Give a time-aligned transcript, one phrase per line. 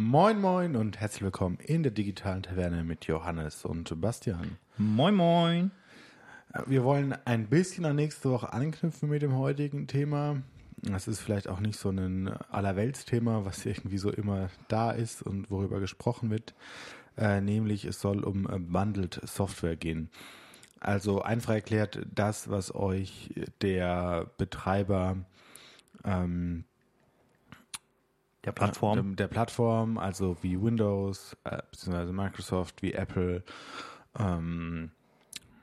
[0.00, 4.56] Moin Moin und herzlich willkommen in der digitalen Taverne mit Johannes und Bastian.
[4.76, 5.72] Moin Moin.
[6.66, 10.40] Wir wollen ein bisschen an nächste Woche anknüpfen mit dem heutigen Thema.
[10.82, 15.50] Das ist vielleicht auch nicht so ein Allerweltsthema, was irgendwie so immer da ist und
[15.50, 16.54] worüber gesprochen wird.
[17.16, 20.10] Äh, nämlich es soll um Bundled Software gehen.
[20.78, 25.16] Also einfach erklärt, das, was euch der Betreiber
[26.04, 26.66] ähm,
[28.44, 29.16] der Plattform.
[29.16, 33.42] Der, der, Plattform, also wie Windows, äh, beziehungsweise Microsoft, wie Apple,
[34.18, 34.90] ähm,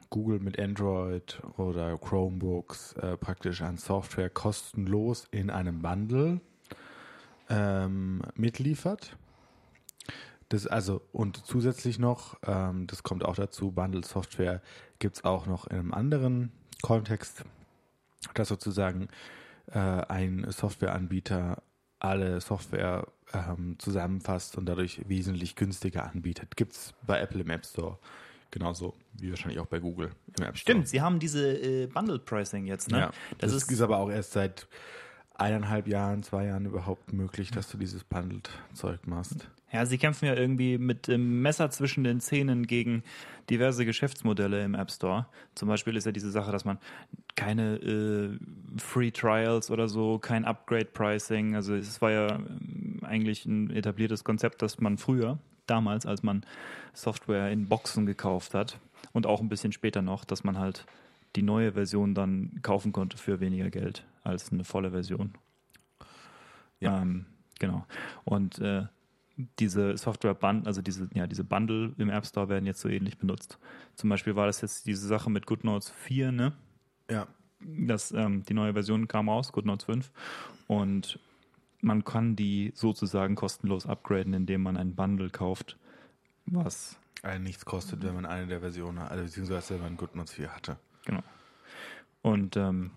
[0.09, 6.41] Google mit Android oder Chromebooks äh, praktisch an Software kostenlos in einem Bundle
[7.49, 9.17] ähm, mitliefert.
[10.49, 14.61] Das also und zusätzlich noch, ähm, das kommt auch dazu, Bundle Software
[14.99, 17.43] gibt es auch noch in einem anderen Kontext,
[18.35, 19.07] dass sozusagen
[19.67, 21.61] äh, ein Softwareanbieter
[22.05, 26.55] alle Software ähm, zusammenfasst und dadurch wesentlich günstiger anbietet.
[26.55, 27.97] Gibt es bei Apple im App Store.
[28.51, 30.57] Genauso wie wahrscheinlich auch bei Google im App Store.
[30.57, 32.99] Stimmt, sie haben diese äh, Bundle Pricing jetzt, ne?
[32.99, 34.67] Ja, das, das ist, ist aber auch erst seit
[35.33, 39.49] eineinhalb Jahren, zwei Jahren überhaupt möglich, dass du dieses Bundled-Zeug machst.
[39.75, 43.03] Ja, sie kämpfen ja irgendwie mit dem Messer zwischen den Zähnen gegen
[43.49, 45.25] diverse Geschäftsmodelle im App Store.
[45.53, 46.77] Zum Beispiel ist ja diese Sache, dass man
[47.35, 48.39] keine äh,
[48.77, 51.55] Free Trials oder so, kein Upgrade Pricing.
[51.55, 56.45] Also es war ja ähm, eigentlich ein etabliertes Konzept, dass man früher, damals, als man
[56.93, 58.79] Software in Boxen gekauft hat
[59.11, 60.85] und auch ein bisschen später noch, dass man halt
[61.35, 65.33] die neue Version dann kaufen konnte für weniger Geld als eine volle Version.
[66.79, 67.01] Ja.
[67.01, 67.25] Ähm,
[67.59, 67.85] genau.
[68.23, 68.83] Und äh,
[69.37, 73.59] diese Software also diese, ja, diese Bundle im App Store werden jetzt so ähnlich benutzt.
[73.95, 76.53] Zum Beispiel war das jetzt diese Sache mit GoodNotes 4, ne?
[77.09, 77.27] Ja.
[77.59, 80.11] Das, ähm, die neue Version kam raus, GoodNotes 5.
[80.67, 81.19] Und
[81.81, 85.77] man kann die sozusagen kostenlos upgraden, indem man ein Bundle kauft,
[86.45, 90.33] was einen nichts kostet, wenn man eine der Versionen hat, also beziehungsweise wenn man GoodNotes
[90.33, 90.77] 4 hatte.
[91.05, 91.23] Genau.
[92.21, 92.91] Und ähm,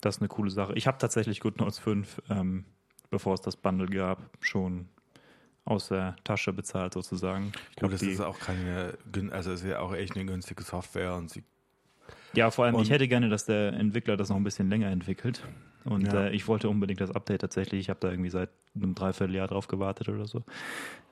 [0.00, 0.74] das ist eine coole Sache.
[0.74, 2.64] Ich habe tatsächlich GoodNotes 5, ähm,
[3.10, 4.88] bevor es das Bundle gab, schon
[5.66, 7.52] aus der Tasche bezahlt sozusagen.
[7.70, 8.96] Ich glaube, das ist auch keine,
[9.30, 11.42] also ist ja auch echt eine günstige Software und sie
[12.34, 15.42] ja, vor allem, ich hätte gerne, dass der Entwickler das noch ein bisschen länger entwickelt.
[15.84, 16.26] Und ja.
[16.26, 17.80] äh, ich wollte unbedingt das Update tatsächlich.
[17.80, 20.42] Ich habe da irgendwie seit einem Dreivierteljahr drauf gewartet oder so.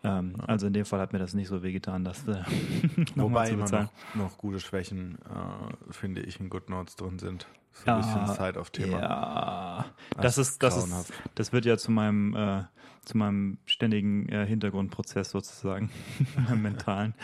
[0.03, 0.45] Ähm, ja.
[0.45, 2.43] Also in dem Fall hat mir das nicht so wehgetan, dass äh,
[3.15, 7.47] Wobei immer noch, noch, gute Schwächen, äh, finde ich, in GoodNotes drin sind.
[7.73, 9.01] So ein ja, bisschen Zeit auf Thema.
[9.01, 9.85] Ja,
[10.21, 12.65] das, ist, das ist, das wird ja zu meinem, äh,
[13.05, 15.91] zu meinem ständigen äh, Hintergrundprozess sozusagen,
[16.49, 17.15] meinem mentalen.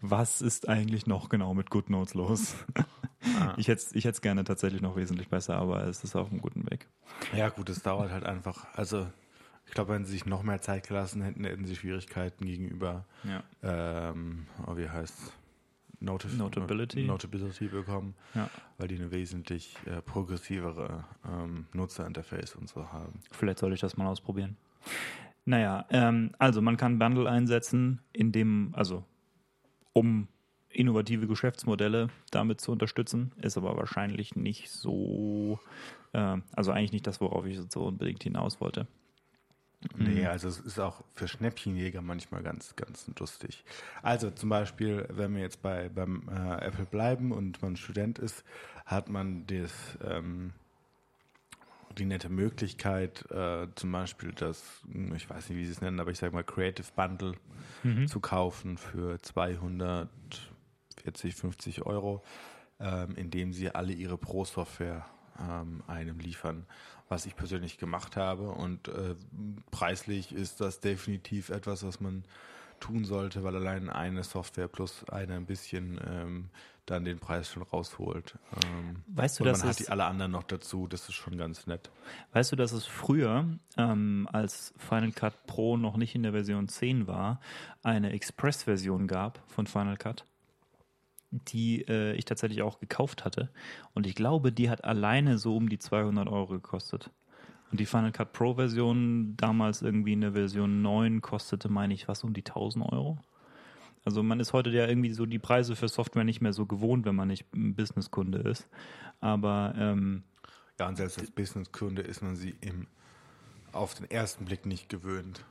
[0.00, 2.54] Was ist eigentlich noch genau mit GoodNotes los?
[3.38, 3.54] Ah.
[3.56, 6.70] Ich hätte ich es gerne tatsächlich noch wesentlich besser, aber es ist auf einem guten
[6.70, 6.86] Weg.
[7.36, 8.66] Ja, gut, es dauert halt einfach.
[8.74, 9.06] Also,
[9.68, 13.42] ich glaube, wenn sie sich noch mehr Zeit gelassen hätten, hätten sie Schwierigkeiten gegenüber, ja.
[13.62, 15.32] ähm, oh, wie heißt
[16.00, 17.04] Notif Notability.
[17.04, 18.48] Notability bekommen, ja.
[18.78, 23.20] weil die eine wesentlich äh, progressivere ähm, Nutzerinterface und so haben.
[23.30, 24.56] Vielleicht soll ich das mal ausprobieren.
[25.44, 29.04] Naja, ähm, also man kann Bundle einsetzen, indem, also
[29.92, 30.28] um
[30.70, 35.58] innovative Geschäftsmodelle damit zu unterstützen, ist aber wahrscheinlich nicht so,
[36.12, 38.86] äh, also eigentlich nicht das, worauf ich so unbedingt hinaus wollte.
[39.96, 40.26] Nee, mhm.
[40.26, 43.64] also es ist auch für Schnäppchenjäger manchmal ganz, ganz lustig.
[44.02, 48.44] Also zum Beispiel, wenn wir jetzt bei beim äh, Apple bleiben und man Student ist,
[48.86, 49.72] hat man das,
[50.02, 50.52] ähm,
[51.96, 54.82] die nette Möglichkeit, äh, zum Beispiel das,
[55.14, 57.34] ich weiß nicht, wie sie es nennen, aber ich sage mal Creative Bundle
[57.84, 58.08] mhm.
[58.08, 60.08] zu kaufen für 200
[61.02, 62.22] 40, 50 Euro,
[62.80, 65.06] ähm, indem sie alle ihre Pro-Software
[65.40, 66.66] ähm, einem liefern,
[67.08, 68.50] was ich persönlich gemacht habe.
[68.50, 69.14] Und äh,
[69.70, 72.24] preislich ist das definitiv etwas, was man
[72.80, 76.50] tun sollte, weil allein eine Software plus eine ein bisschen ähm,
[76.86, 78.38] dann den Preis schon rausholt.
[78.64, 81.36] Ähm, weißt du, und dass man hat die alle anderen noch dazu, das ist schon
[81.36, 81.90] ganz nett.
[82.32, 86.68] Weißt du, dass es früher, ähm, als Final Cut Pro noch nicht in der Version
[86.68, 87.40] 10 war,
[87.82, 90.24] eine Express-Version gab von Final Cut?
[91.30, 93.50] Die äh, ich tatsächlich auch gekauft hatte.
[93.94, 97.10] Und ich glaube, die hat alleine so um die 200 Euro gekostet.
[97.70, 102.24] Und die Final Cut Pro Version, damals irgendwie eine Version 9, kostete, meine ich, was
[102.24, 103.18] um die 1000 Euro.
[104.04, 107.04] Also man ist heute ja irgendwie so die Preise für Software nicht mehr so gewohnt,
[107.04, 108.66] wenn man nicht Businesskunde ist.
[109.20, 110.22] Aber ähm,
[110.78, 112.86] ja, und selbst als Businesskunde ist man sie im,
[113.72, 115.44] auf den ersten Blick nicht gewöhnt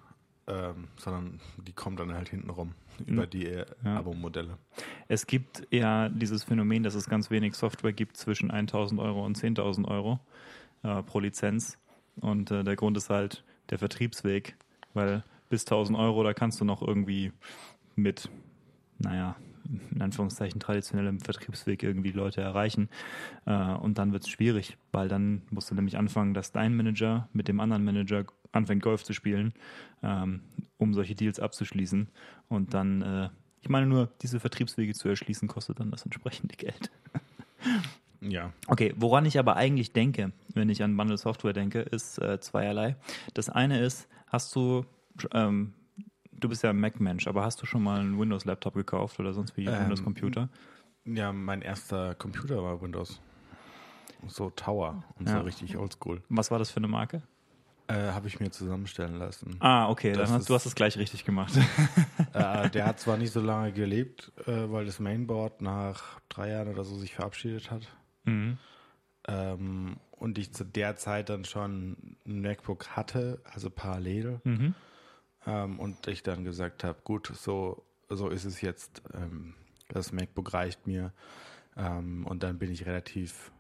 [0.48, 2.74] ähm, sondern die kommen dann halt hinten rum
[3.06, 3.98] über die äh, ja.
[3.98, 4.58] Abo-Modelle.
[5.08, 9.38] Es gibt ja dieses Phänomen, dass es ganz wenig Software gibt zwischen 1000 Euro und
[9.38, 10.20] 10.000 Euro
[10.84, 11.78] äh, pro Lizenz.
[12.20, 14.56] Und äh, der Grund ist halt der Vertriebsweg,
[14.94, 17.32] weil bis 1000 Euro, da kannst du noch irgendwie
[17.96, 18.30] mit,
[19.00, 19.36] naja,
[19.92, 22.90] in Anführungszeichen traditionellem Vertriebsweg irgendwie Leute erreichen.
[23.46, 27.30] Äh, und dann wird es schwierig, weil dann musst du nämlich anfangen, dass dein Manager
[27.34, 29.54] mit dem anderen Manager anfängt, Golf zu spielen,
[30.04, 30.42] ähm,
[30.78, 32.08] um solche Deals abzuschließen.
[32.48, 33.30] Und dann, äh,
[33.62, 36.92] ich meine nur, diese Vertriebswege zu erschließen, kostet dann das entsprechende Geld.
[38.22, 38.52] Ja.
[38.68, 42.96] Okay, woran ich aber eigentlich denke, wenn ich an Bundle Software denke, ist äh, zweierlei.
[43.34, 44.86] Das eine ist, hast du,
[45.34, 45.74] ähm,
[46.38, 49.56] du bist ja ein Mac-Mensch, aber hast du schon mal einen Windows-Laptop gekauft oder sonst
[49.58, 50.50] wie einen Ähm, Windows-Computer?
[51.06, 53.22] Ja, mein erster Computer war Windows.
[54.28, 55.38] So Tower und Ja.
[55.40, 56.22] so richtig oldschool.
[56.30, 57.22] Was war das für eine Marke?
[57.88, 59.56] Äh, Habe ich mir zusammenstellen lassen.
[59.62, 61.54] Ah, okay, Das dann hast, du hast es gleich richtig gemacht.
[62.34, 66.68] äh, der hat zwar nicht so lange gelebt, äh, weil das Mainboard nach drei Jahren
[66.68, 67.88] oder so sich verabschiedet hat.
[68.26, 68.58] mhm.
[69.30, 74.42] Ähm, und ich zu der Zeit dann schon ein MacBook hatte, also parallel.
[74.44, 74.74] Mhm.
[75.48, 79.02] Ähm, und ich dann gesagt habe, gut, so, so ist es jetzt.
[79.14, 79.56] Ähm,
[79.88, 81.14] das MacBook reicht mir.
[81.78, 83.52] Ähm, und dann bin ich relativ.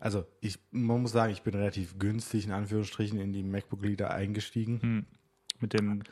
[0.00, 4.80] Also ich, man muss sagen, ich bin relativ günstig in Anführungsstrichen in die MacBook-Lieder eingestiegen.
[4.80, 5.06] Hm.
[5.60, 6.02] Mit dem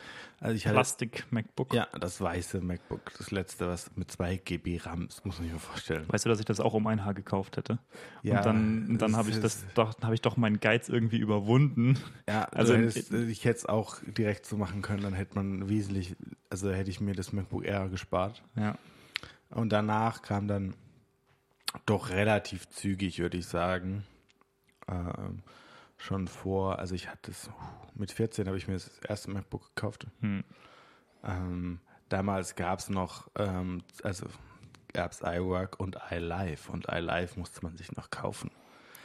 [0.40, 1.72] Also ich hatte Plastik-MacBook.
[1.72, 5.52] ja das weiße MacBook, das letzte, was mit 2 GB RAM, das muss man sich
[5.52, 6.04] mal vorstellen.
[6.08, 7.78] Weißt du, dass ich das auch um ein Haar gekauft hätte?
[8.22, 11.98] Ja, und dann, dann habe ich das doch, habe ich doch meinen Geiz irgendwie überwunden.
[12.28, 16.16] Ja, Also hättest, ich hätte es auch direkt so machen können, dann hätte man wesentlich,
[16.50, 18.42] also hätte ich mir das MacBook Air gespart.
[18.56, 18.76] Ja.
[19.50, 20.74] Und danach kam dann
[21.84, 24.04] doch relativ zügig, würde ich sagen.
[24.88, 25.42] Ähm,
[25.96, 27.50] schon vor, also ich hatte es,
[27.94, 30.06] mit 14 habe ich mir das erste MacBook gekauft.
[30.20, 30.44] Hm.
[31.24, 34.26] Ähm, damals gab es noch, ähm, also
[34.92, 38.50] gab es iWork und iLife und iLife musste man sich noch kaufen.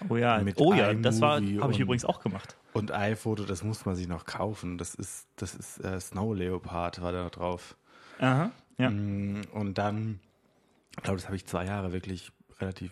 [0.10, 2.58] Oh ja, Mit oh ja, das war, habe ich übrigens auch gemacht.
[2.74, 4.78] Und iPhoto, das muss man sich noch kaufen.
[4.78, 7.78] Das ist, das ist äh, Snow Leopard, war da drauf.
[8.20, 8.52] Aha.
[8.78, 8.90] Ja.
[8.90, 10.20] Mm, Und dann,
[10.98, 12.92] ich glaube, das habe ich zwei Jahre wirklich relativ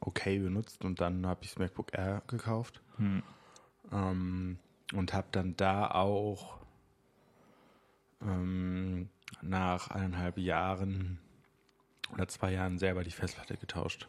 [0.00, 3.22] okay benutzt und dann habe ich das MacBook Air gekauft Hm.
[3.92, 4.58] ähm,
[4.94, 6.58] und habe dann da auch
[8.22, 9.08] ähm,
[9.42, 11.18] nach eineinhalb Jahren
[12.12, 14.08] oder zwei Jahren selber die Festplatte getauscht.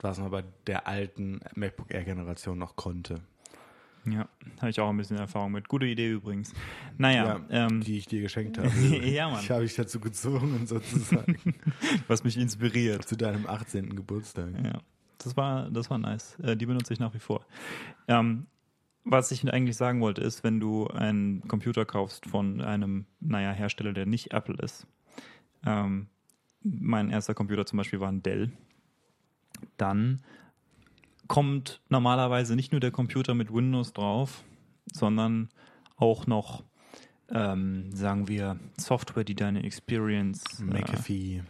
[0.00, 3.20] Was man bei der alten MacBook Air Generation noch konnte.
[4.06, 4.26] Ja,
[4.58, 5.68] habe ich auch ein bisschen Erfahrung mit.
[5.68, 6.54] Gute Idee übrigens.
[6.96, 8.68] Naja, ähm, die ich dir geschenkt habe.
[8.68, 9.40] Ja, Mann.
[9.42, 11.36] Ich habe ich dazu gezwungen, sozusagen,
[12.08, 13.06] was mich inspiriert.
[13.06, 13.94] zu deinem 18.
[13.94, 14.52] Geburtstag.
[14.64, 14.80] Ja,
[15.24, 16.38] das war, das war nice.
[16.40, 17.44] Äh, die benutze ich nach wie vor.
[18.08, 18.46] Ähm,
[19.04, 23.92] was ich eigentlich sagen wollte, ist, wenn du einen Computer kaufst von einem, naja, Hersteller,
[23.92, 24.86] der nicht Apple ist.
[25.64, 26.08] Ähm,
[26.62, 28.52] mein erster Computer zum Beispiel war ein Dell.
[29.76, 30.22] Dann
[31.26, 34.44] kommt normalerweise nicht nur der Computer mit Windows drauf,
[34.92, 35.48] sondern
[35.96, 36.64] auch noch,
[37.30, 40.60] ähm, sagen wir, Software, die deine Experience.
[40.60, 41.38] McAfee.
[41.38, 41.42] Äh,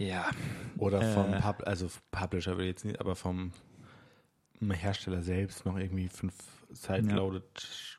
[0.00, 0.30] ja,
[0.78, 1.40] Oder vom Äh.
[1.40, 3.52] Pub also Publisher will ich jetzt nicht, aber vom
[4.60, 6.34] Hersteller selbst noch irgendwie fünf
[6.72, 7.98] Side-Loaded.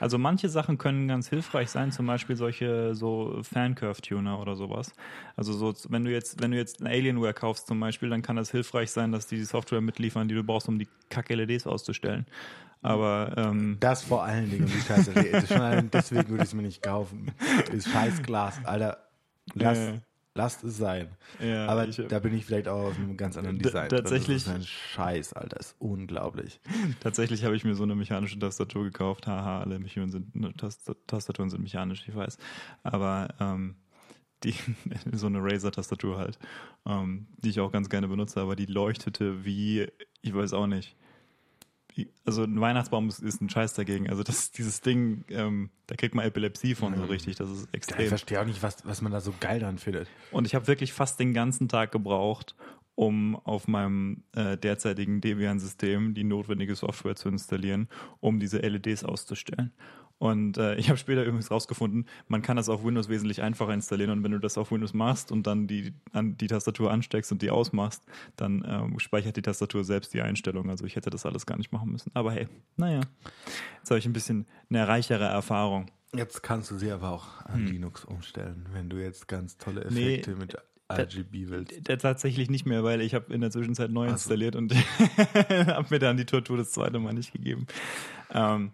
[0.00, 4.92] Also manche Sachen können ganz hilfreich sein, zum Beispiel solche so Fan-Curve-Tuner oder sowas.
[5.36, 8.34] Also so, wenn du jetzt, wenn du jetzt ein Alienware kaufst zum Beispiel, dann kann
[8.34, 12.26] das hilfreich sein, dass die die Software mitliefern, die du brauchst, um die Kack-LEDs auszustellen.
[12.80, 15.12] Aber ähm, Das vor allen Dingen, die Scheiße.
[15.92, 17.30] Deswegen würde ich es mir nicht kaufen.
[17.70, 19.08] Das scheiß Glas, Alter.
[19.54, 19.94] Lass, Ja.
[20.34, 21.08] Lasst es sein.
[21.40, 23.88] ja, Aber ich, da bin ich vielleicht auch auf einem ganz anderen Design.
[23.88, 23.98] drin.
[23.98, 25.56] tatsächlich- Das ist ein Scheiß, Alter.
[25.56, 26.60] Das ist unglaublich.
[27.00, 29.26] tatsächlich habe ich mir so eine mechanische Tastatur gekauft.
[29.26, 32.38] Haha, alle sind, ne, Tast Tastaturen sind mechanisch, ich weiß.
[32.82, 33.76] Aber ähm,
[34.44, 34.54] die,
[35.12, 36.38] so eine Razer-Tastatur halt,
[36.86, 39.86] ähm, die ich auch ganz gerne benutze, aber die leuchtete wie,
[40.22, 40.96] ich weiß auch nicht.
[42.24, 44.08] Also ein Weihnachtsbaum ist, ist ein Scheiß dagegen.
[44.08, 47.36] Also das, dieses Ding, ähm, da kriegt man Epilepsie von so richtig.
[47.36, 48.08] Das ist Ich extrem.
[48.08, 50.08] verstehe auch nicht, was, was man da so geil dran findet.
[50.30, 52.54] Und ich habe wirklich fast den ganzen Tag gebraucht,
[52.94, 57.88] um auf meinem äh, derzeitigen Debian-System die notwendige Software zu installieren,
[58.20, 59.72] um diese LEDs auszustellen.
[60.22, 64.10] Und äh, ich habe später übrigens rausgefunden, man kann das auf Windows wesentlich einfacher installieren.
[64.10, 67.42] Und wenn du das auf Windows machst und dann die, an, die Tastatur ansteckst und
[67.42, 68.04] die ausmachst,
[68.36, 70.70] dann ähm, speichert die Tastatur selbst die Einstellung.
[70.70, 72.12] Also ich hätte das alles gar nicht machen müssen.
[72.14, 73.00] Aber hey, naja,
[73.78, 75.90] jetzt habe ich ein bisschen eine reichere Erfahrung.
[76.14, 79.94] Jetzt kannst du sie aber auch an Linux umstellen, wenn du jetzt ganz tolle Hm.
[79.94, 80.56] Nee, Effekte mit
[80.88, 81.84] RGB willst.
[81.84, 84.12] Tatsächlich nicht mehr, weil ich habe in der Zwischenzeit neu so.
[84.12, 84.72] installiert und
[85.48, 87.66] habe mir dann die Tortur das zweite Mal nicht gegeben.
[88.30, 88.70] Ähm,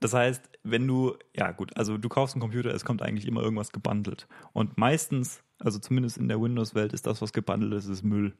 [0.00, 3.42] das heißt, wenn du, ja gut, also du kaufst einen Computer, es kommt eigentlich immer
[3.42, 4.28] irgendwas gebundelt.
[4.52, 8.34] Und meistens, also zumindest in der Windows-Welt, ist das, was gebundelt ist, ist Müll.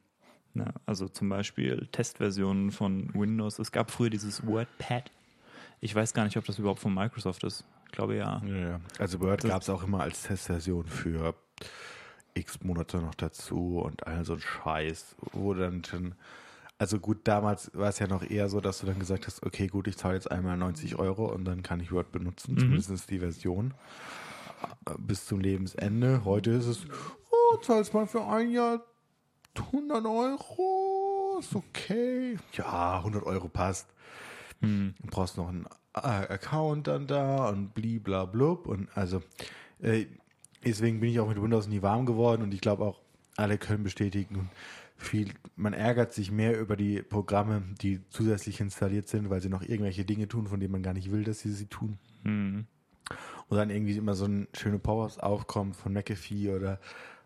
[0.55, 3.59] Na, also zum Beispiel Testversionen von Windows.
[3.59, 5.11] Es gab früher dieses WordPad.
[5.81, 7.64] Ich weiß gar nicht, ob das überhaupt von Microsoft ist.
[7.87, 8.43] Ich glaube ja.
[8.47, 8.81] Ja, ja.
[8.99, 11.35] Also Word gab es auch immer als Testversion für
[12.35, 15.83] x Monate noch dazu und all so ein Scheiß, wo dann
[16.83, 19.69] also gut, damals war es ja noch eher so, dass du dann gesagt hast, okay,
[19.69, 23.21] gut, ich zahle jetzt einmal 90 Euro und dann kann ich Word benutzen, zumindest die
[23.21, 23.73] Version
[24.87, 26.25] äh, bis zum Lebensende.
[26.25, 26.81] Heute ist es,
[27.31, 28.83] oh, zahlst mal für ein Jahr
[29.57, 32.37] 100 Euro, ist okay.
[32.55, 33.87] Ja, 100 Euro passt.
[34.61, 39.23] Du brauchst noch einen äh, Account dann da und bliblablub und also
[39.81, 40.07] äh,
[40.65, 43.01] deswegen bin ich auch mit Windows nie warm geworden und ich glaube auch
[43.37, 44.49] alle können bestätigen und
[45.02, 49.62] viel, man ärgert sich mehr über die Programme, die zusätzlich installiert sind, weil sie noch
[49.62, 51.99] irgendwelche Dinge tun, von denen man gar nicht will, dass sie sie tun.
[52.25, 52.66] Hm.
[53.49, 56.80] Und dann irgendwie immer so ein schöne Powers aufkommt von McAfee oder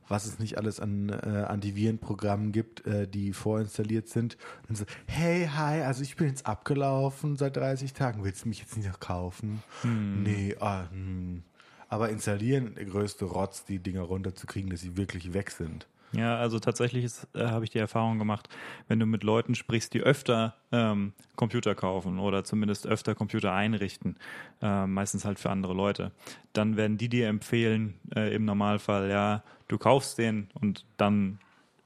[0.08, 4.36] was es nicht alles an äh, Antivirenprogrammen gibt, äh, die vorinstalliert sind.
[4.68, 8.60] Und so, hey, hi, also ich bin jetzt abgelaufen seit 30 Tagen, willst du mich
[8.60, 9.62] jetzt nicht noch kaufen?
[9.82, 11.42] Nee, ah, hm.
[11.88, 15.86] Aber installieren, der größte Rotz, die Dinger runterzukriegen, dass sie wirklich weg sind.
[16.12, 18.48] Ja, also tatsächlich äh, habe ich die Erfahrung gemacht,
[18.88, 24.16] wenn du mit Leuten sprichst, die öfter ähm, Computer kaufen oder zumindest öfter Computer einrichten,
[24.62, 26.12] äh, meistens halt für andere Leute,
[26.52, 31.38] dann werden die dir empfehlen, äh, im Normalfall, ja, du kaufst den und dann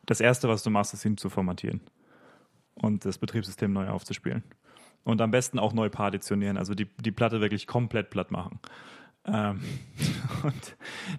[0.06, 1.80] das Erste, was du machst, ist ihn zu formatieren
[2.74, 4.42] und das Betriebssystem neu aufzuspielen.
[5.02, 8.60] Und am besten auch neu partitionieren, also die, die Platte wirklich komplett platt machen.
[9.26, 9.60] Ähm,
[10.42, 10.76] und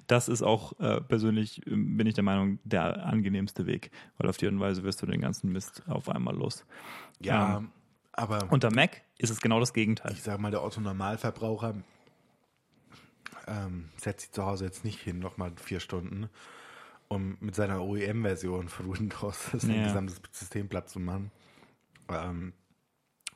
[0.08, 4.38] das ist auch äh, persönlich, ähm, bin ich der Meinung, der angenehmste Weg, weil auf
[4.38, 6.66] die Art und Weise wirst du den ganzen Mist auf einmal los.
[7.20, 7.72] Ja, Ähm,
[8.14, 10.12] aber Unter Mac ist es genau das Gegenteil.
[10.14, 11.76] ich sage mal, der Otto-Normalverbraucher
[13.48, 16.30] ähm, setzt sich zu Hause jetzt nicht hin, nochmal vier Stunden,
[17.08, 19.84] um mit seiner OEM-Version von Windows das Ja.
[19.84, 21.32] gesamte System platt zu machen.
[22.10, 22.54] Ähm,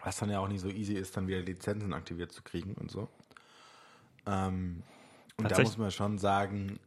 [0.03, 2.91] was dann ja auch nicht so easy ist, dann wieder Lizenzen aktiviert zu kriegen und
[2.91, 3.10] so.
[4.25, 4.84] Ähm,
[5.38, 6.79] und da muss man schon sagen,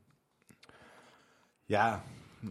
[1.66, 2.02] ja,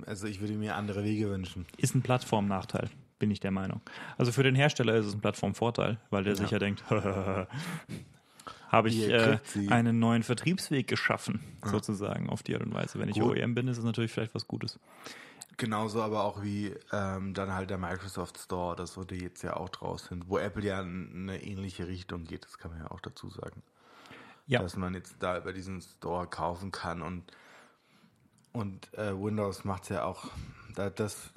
[0.05, 1.65] also ich würde mir andere Wege wünschen.
[1.77, 2.89] Ist ein Plattformnachteil,
[3.19, 3.81] bin ich der Meinung.
[4.17, 6.39] Also für den Hersteller ist es ein Plattformvorteil, weil der Ja.
[6.39, 6.83] sicher denkt,
[8.69, 9.39] habe ich äh,
[9.69, 12.99] einen neuen Vertriebsweg geschaffen, sozusagen, auf die Art und Weise.
[12.99, 13.37] Wenn ich Gut.
[13.37, 14.79] OEM bin, ist es natürlich vielleicht was Gutes.
[15.57, 19.55] Genauso aber auch wie ähm, dann halt der Microsoft Store oder so, die jetzt ja
[19.55, 22.91] auch draus sind, wo Apple ja in eine ähnliche Richtung geht, das kann man ja
[22.91, 23.63] auch dazu sagen.
[24.47, 24.61] Ja.
[24.61, 27.23] Dass man jetzt da über diesen Store kaufen kann und,
[28.53, 30.31] und äh, Windows macht es ja auch,
[30.73, 31.31] da, das,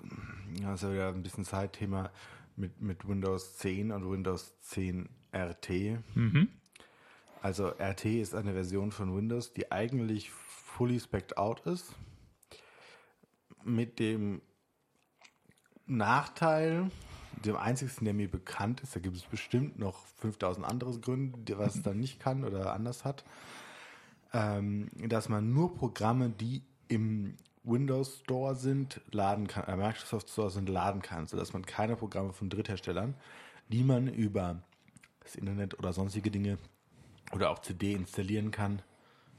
[0.53, 2.11] ist ja wieder ein bisschen Zeitthema
[2.57, 5.71] mit, mit Windows 10 und Windows 10 RT.
[7.43, 11.95] Also RT ist eine Version von Windows, die eigentlich fully specced out ist.
[13.65, 14.41] Mit dem
[15.87, 16.91] Nachteil,
[17.45, 21.77] dem einzigsten, der mir bekannt ist, da gibt es bestimmt noch 5000 andere Gründe, was
[21.77, 23.25] es dann nicht kann oder anders hat,
[24.33, 30.51] ähm, dass man nur Programme, die im Windows Store sind, laden kann, äh, Microsoft Store
[30.51, 33.15] sind, laden kann, sodass man keine Programme von Drittherstellern,
[33.69, 34.63] die man über
[35.21, 36.59] das Internet oder sonstige Dinge
[37.33, 38.83] oder auch CD installieren kann,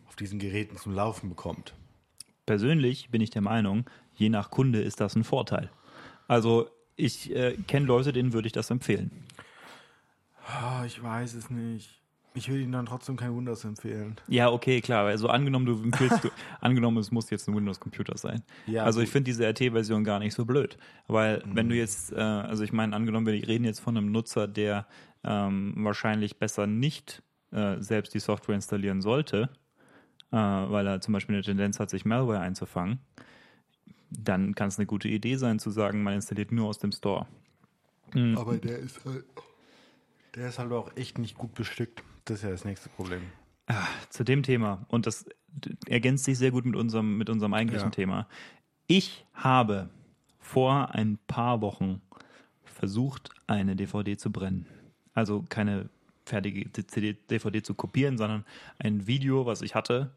[0.07, 1.73] auf diesen Geräten zum Laufen bekommt.
[2.45, 5.69] Persönlich bin ich der Meinung, je nach Kunde ist das ein Vorteil.
[6.27, 6.69] Also
[7.01, 9.11] ich äh, kenne Leute, denen würde ich das empfehlen.
[10.45, 12.01] Ah, ich weiß es nicht.
[12.33, 14.15] Ich würde Ihnen dann trotzdem kein Windows empfehlen.
[14.29, 15.05] Ja, okay, klar.
[15.05, 16.29] Also angenommen, du empfiehlst, du,
[16.61, 18.41] angenommen, es muss jetzt ein Windows-Computer sein.
[18.67, 19.13] Ja, also ich gut.
[19.13, 20.77] finde diese RT-Version gar nicht so blöd,
[21.07, 24.47] weil wenn du jetzt, äh, also ich meine, angenommen, wir reden jetzt von einem Nutzer,
[24.47, 24.87] der
[25.25, 29.49] ähm, wahrscheinlich besser nicht äh, selbst die Software installieren sollte,
[30.31, 32.99] äh, weil er zum Beispiel eine Tendenz hat, sich Malware einzufangen,
[34.11, 37.25] dann kann es eine gute Idee sein zu sagen, man installiert nur aus dem Store.
[38.35, 39.23] Aber der ist halt.
[40.35, 42.03] Der ist halt auch echt nicht gut bestückt.
[42.25, 43.21] Das ist ja das nächste Problem.
[44.09, 45.25] zu dem Thema, und das
[45.87, 47.91] ergänzt sich sehr gut mit unserem, mit unserem eigentlichen Ja.
[47.91, 48.27] Thema.
[48.87, 49.89] Ich habe
[50.39, 52.01] vor ein paar Wochen
[52.63, 54.65] versucht, eine DVD zu brennen.
[55.13, 55.89] Also keine
[56.25, 58.45] fertige DVD zu kopieren, sondern
[58.79, 60.11] ein Video, was ich hatte,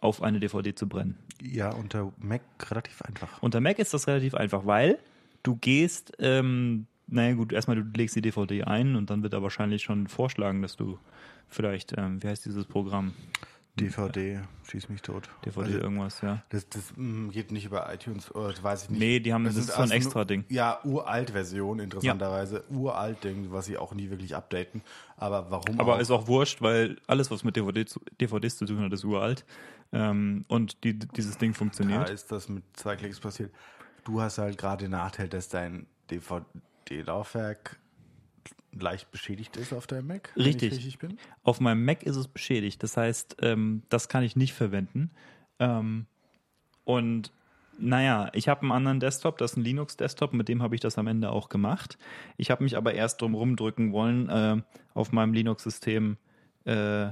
[0.00, 1.16] auf eine DVD zu brennen.
[1.42, 3.42] Ja, unter Mac relativ einfach.
[3.42, 4.98] Unter Mac ist das relativ einfach, weil
[5.42, 9.42] du gehst, ähm, naja gut, erstmal du legst die DVD ein und dann wird er
[9.42, 10.98] wahrscheinlich schon vorschlagen, dass du
[11.48, 13.12] vielleicht, ähm, wie heißt dieses Programm?
[13.80, 15.28] DVD, schieß mich tot.
[15.44, 16.42] DVD Also, irgendwas, ja.
[16.50, 18.98] das das mm, geht nicht über iTunes, oder das weiß ich nicht.
[18.98, 20.44] Nee, die haben, das ist so ein also extra Ding.
[20.48, 22.64] Ja, uralt Version, interessanterweise.
[22.70, 24.82] Uralt Ding, was sie auch nie wirklich updaten.
[25.16, 26.00] Aber warum Aber auch?
[26.00, 27.84] ist auch wurscht, weil alles, was mit DVD
[28.20, 29.44] DVDs zu tun hat, ist uralt.
[29.92, 32.10] Ähm, und die, dieses Ding da funktioniert.
[32.10, 33.52] ist das mit zwei Klicks passiert.
[34.04, 37.78] Du hast halt gerade den Nachteil, dass dein DVD-Laufwerk
[38.72, 40.32] leicht beschädigt ist auf deinem Mac.
[40.36, 40.72] Richtig.
[40.72, 41.18] Ich richtig bin.
[41.42, 42.82] Auf meinem Mac ist es beschädigt.
[42.82, 45.10] Das heißt, ähm, das kann ich nicht verwenden.
[45.58, 46.06] Ähm,
[46.84, 47.32] und
[47.78, 50.98] naja, ich habe einen anderen Desktop, das ist ein Linux-Desktop, mit dem habe ich das
[50.98, 51.98] am Ende auch gemacht.
[52.36, 56.18] Ich habe mich aber erst drum rumdrücken wollen, äh, auf meinem Linux-System
[56.64, 57.08] äh,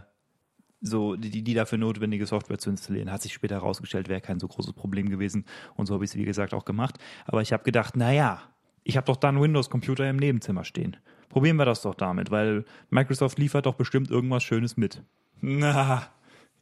[0.80, 3.11] so die, die dafür notwendige Software zu installieren.
[3.11, 5.44] Hat sich später herausgestellt, wäre kein so großes Problem gewesen.
[5.75, 6.99] Und so habe ich es, wie gesagt, auch gemacht.
[7.25, 8.42] Aber ich habe gedacht, naja,
[8.85, 10.97] ich habe doch da einen Windows-Computer im Nebenzimmer stehen.
[11.28, 15.02] Probieren wir das doch damit, weil Microsoft liefert doch bestimmt irgendwas Schönes mit.
[15.40, 16.08] Na,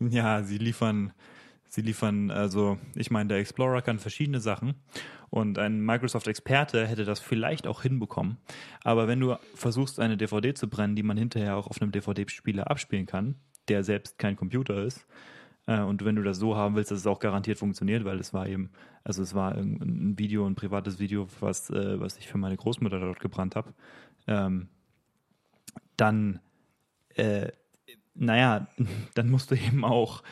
[0.01, 1.13] ja, sie liefern,
[1.69, 4.75] sie liefern, also, ich meine, der Explorer kann verschiedene Sachen
[5.31, 8.39] und ein Microsoft-Experte hätte das vielleicht auch hinbekommen.
[8.83, 12.71] Aber wenn du versuchst, eine DVD zu brennen, die man hinterher auch auf einem DVD-Spieler
[12.71, 13.37] abspielen kann,
[13.69, 15.07] der selbst kein Computer ist,
[15.67, 18.33] äh, und wenn du das so haben willst, dass es auch garantiert funktioniert, weil es
[18.33, 18.71] war eben,
[19.05, 23.01] also es war ein Video, ein privates Video, was, äh, was ich für meine Großmutter
[23.01, 23.75] dort gebrannt habe,
[24.27, 24.69] ähm,
[25.97, 26.41] dann,
[27.15, 27.49] äh,
[28.15, 28.69] naja,
[29.15, 30.23] dann musst du eben auch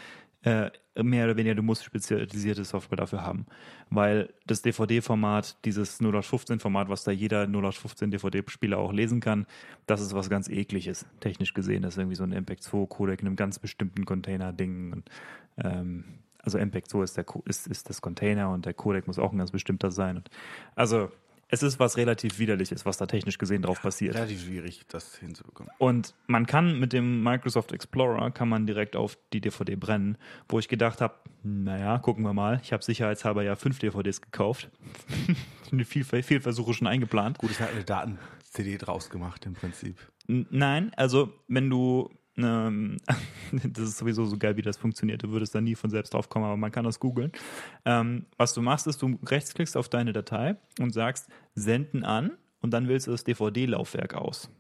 [0.43, 0.71] äh,
[1.03, 3.47] mehr oder weniger, du musst spezialisierte Software dafür haben.
[3.91, 9.47] Weil das DVD-Format, dieses 0815-Format, was da jeder 0815 DVD-Spieler auch lesen kann,
[9.87, 11.83] das ist was ganz ekliges, technisch gesehen.
[11.83, 15.03] Das ist irgendwie so ein MPEG-2-Codec in einem ganz bestimmten Container-Ding.
[15.59, 16.05] Ähm,
[16.39, 19.91] also MPEG-2 ist, ist, ist das Container und der Codec muss auch ein ganz bestimmter
[19.91, 20.19] sein.
[20.19, 20.31] Und,
[20.75, 21.11] also
[21.49, 24.15] es ist was relativ widerliches, was da technisch gesehen drauf passiert.
[24.15, 25.71] Relativ schwierig, das hinzubekommen.
[25.79, 30.17] Und man kann mit dem Microsoft Explorer kann man direkt auf die DVD brennen,
[30.49, 32.61] wo ich gedacht habe, naja, gucken wir mal.
[32.63, 34.71] Ich habe sicherheitshalber ja fünf DVDs gekauft.
[35.85, 37.39] viel, viel Versuche schon eingeplant.
[37.39, 39.99] Gut, es hat eine Daten-CD draus gemacht im Prinzip.
[40.29, 42.97] N- Nein, also wenn du ähm,
[43.53, 45.23] das ist sowieso so geil, wie das funktioniert.
[45.23, 47.33] Du würdest da nie von selbst drauf kommen, aber man kann das googeln.
[47.85, 52.71] Ähm, was du machst, ist, du rechtsklickst auf deine Datei und sagst Senden an und
[52.71, 54.51] dann wählst du das DVD-Laufwerk aus.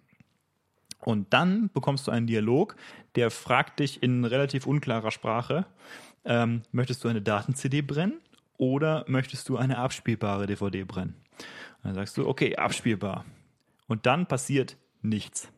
[1.00, 2.76] Und dann bekommst du einen Dialog,
[3.14, 5.66] der fragt dich in relativ unklarer Sprache,
[6.24, 8.20] ähm, möchtest du eine Daten-CD brennen
[8.56, 11.14] oder möchtest du eine abspielbare DVD brennen?
[11.82, 13.26] Und dann sagst du, okay, abspielbar.
[13.86, 15.52] Und dann passiert nichts.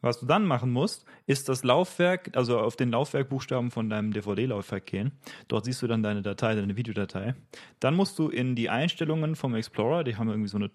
[0.00, 4.86] Was du dann machen musst, ist das Laufwerk, also auf den Laufwerkbuchstaben von deinem DVD-Laufwerk
[4.86, 5.12] gehen.
[5.48, 7.34] Dort siehst du dann deine Datei, deine Videodatei.
[7.80, 10.70] Dann musst du in die Einstellungen vom Explorer, die haben irgendwie so eine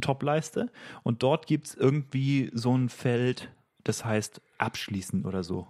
[0.00, 0.70] Top-Leiste
[1.02, 3.50] und dort gibt es irgendwie so ein Feld,
[3.84, 5.66] das heißt abschließen oder so.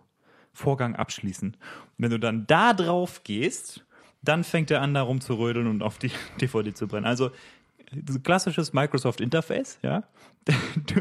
[0.52, 1.56] Vorgang abschließen.
[1.98, 3.84] Wenn du dann da drauf gehst,
[4.22, 7.06] dann fängt er an, da rumzurödeln und auf die DVD zu brennen.
[7.06, 7.34] Also so
[8.22, 10.04] klassisches Microsoft Interface, ja.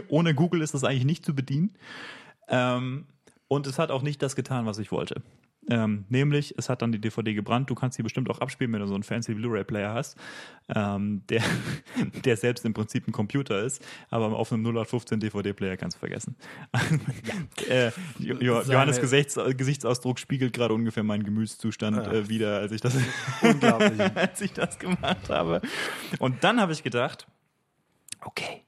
[0.10, 1.74] Ohne Google ist das eigentlich nicht zu bedienen.
[2.48, 3.06] Ähm,
[3.48, 5.22] und es hat auch nicht das getan, was ich wollte.
[5.70, 7.70] Ähm, nämlich, es hat dann die DVD gebrannt.
[7.70, 10.18] Du kannst sie bestimmt auch abspielen, wenn du so einen fancy Blu-ray-Player hast,
[10.74, 11.44] ähm, der,
[12.26, 16.38] der selbst im Prinzip ein Computer ist, aber auf einem 0815 DVD-Player kannst du vergessen.
[17.70, 22.12] äh, jo Seine- Johannes Gesichts Gesichtsausdruck spiegelt gerade ungefähr meinen Gemütszustand Ja.
[22.14, 22.96] äh, wieder, als ich das
[23.42, 24.00] Unglaublich.
[24.16, 25.62] als ich das gemacht habe.
[26.20, 27.28] Und dann habe ich gedacht,
[28.22, 28.64] okay,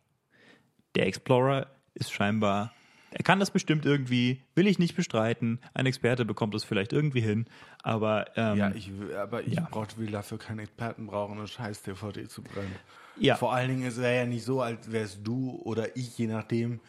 [0.96, 2.74] der Explorer ist scheinbar,
[3.12, 5.60] er kann das bestimmt irgendwie, will ich nicht bestreiten.
[5.74, 7.46] Ein Experte bekommt es vielleicht irgendwie hin,
[7.84, 9.68] aber ähm, Ja, ich, will- aber ich Ja.
[9.70, 12.76] brauch, will dafür keinen Experten brauchen, eine scheiß DVD zu brennen.
[13.18, 13.36] Ja.
[13.36, 16.80] Vor allen Dingen ist er ja nicht so, als wärst du oder ich, je nachdem,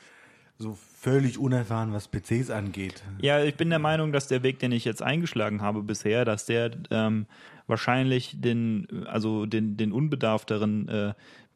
[0.58, 3.02] so völlig unerfahren, was PCs angeht.
[3.22, 6.44] Ja, ich bin der Meinung, dass der Weg, den ich jetzt eingeschlagen habe bisher, dass
[6.44, 7.26] der ähm,
[7.66, 11.14] wahrscheinlich den, also den, den unbedarfteren äh,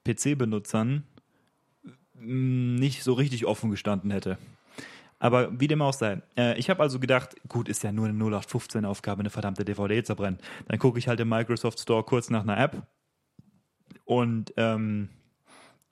[0.09, 1.03] PC-Benutzern
[2.19, 4.39] mh, nicht so richtig offen gestanden hätte.
[5.25, 6.21] Aber wie dem auch sei.
[6.37, 10.39] Äh, ich habe also gedacht, gut, ist ja nur eine 0815-Aufgabe, eine verdammte DVD zerbrennen.
[10.69, 12.87] Dann gucke ich halt im Microsoft Store kurz nach einer App
[14.05, 15.09] und ähm,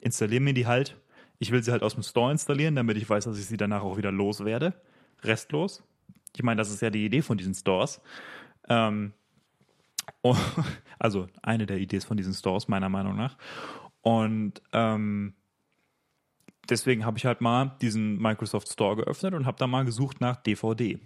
[0.01, 1.01] installiere mir die halt.
[1.39, 3.83] Ich will sie halt aus dem Store installieren, damit ich weiß, dass ich sie danach
[3.83, 4.75] auch wieder loswerde.
[5.23, 5.83] Restlos.
[6.37, 8.03] Ich meine, das ist ja die Idee von diesen Stores.
[8.69, 9.15] Ähm,
[10.21, 10.37] oh,
[10.99, 13.39] also eine der Ideen von diesen Stores, meiner Meinung nach.
[14.03, 15.33] Und ähm,
[16.73, 20.37] deswegen habe ich halt mal diesen Microsoft Store geöffnet und habe da mal gesucht nach
[20.37, 20.99] DVD.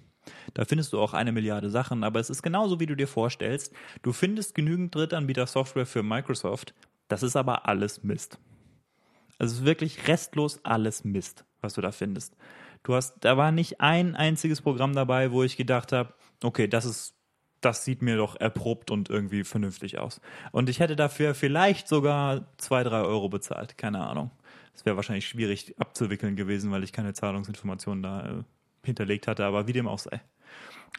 [0.54, 3.72] Da findest du auch eine Milliarde Sachen, aber es ist genauso, wie du dir vorstellst.
[4.02, 6.74] Du findest genügend Drittanbieter-Software für Microsoft.
[7.08, 8.38] Das ist aber alles Mist.
[9.38, 12.36] Also es ist wirklich restlos alles Mist, was du da findest.
[12.82, 16.84] Du hast, da war nicht ein einziges Programm dabei, wo ich gedacht habe, okay, das
[16.84, 17.14] ist,
[17.60, 20.20] das sieht mir doch erprobt und irgendwie vernünftig aus.
[20.52, 24.30] Und ich hätte dafür vielleicht sogar zwei, drei Euro bezahlt, keine Ahnung.
[24.76, 28.42] Es wäre wahrscheinlich schwierig abzuwickeln gewesen, weil ich keine Zahlungsinformationen da äh,
[28.84, 30.20] hinterlegt hatte, aber wie dem auch sei.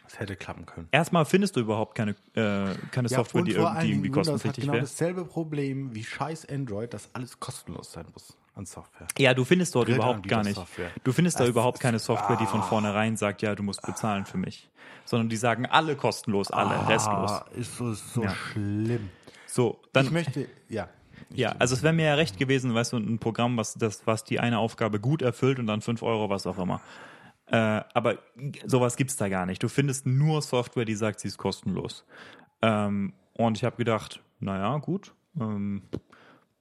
[0.04, 0.88] Das hätte klappen können.
[0.90, 4.62] Erstmal findest du überhaupt keine, äh, keine Software, und die irgendwie, Dingen irgendwie hat kostenpflichtig
[4.64, 4.82] genau wäre.
[4.82, 8.36] dasselbe Problem wie scheiß Android, dass alles kostenlos sein muss.
[8.54, 9.06] an Software.
[9.16, 10.56] Ja, du findest dort überhaupt gar nicht.
[10.56, 10.90] Drittanbieter-Software.
[11.04, 12.64] Du findest da Das überhaupt ist- keine Software, die von Ah.
[12.64, 14.68] vornherein sagt, ja, du musst bezahlen für mich.
[15.04, 17.30] Sondern die sagen alle kostenlos, alle restlos.
[17.30, 18.34] Ah, ist so, ist so Ja.
[18.34, 19.10] schlimm.
[19.46, 20.88] So, dann ich möchte, ja.
[21.34, 24.24] Ja, also es wäre mir ja recht gewesen, weißt du, ein Programm, was das, was
[24.24, 26.80] die eine Aufgabe gut erfüllt und dann 5 Euro, was auch immer.
[27.46, 28.18] Äh, aber
[28.66, 29.62] sowas gibt's da gar nicht.
[29.62, 32.04] Du findest nur Software, die sagt, sie ist kostenlos.
[32.62, 35.82] Ähm, und ich habe gedacht, naja, gut, ähm,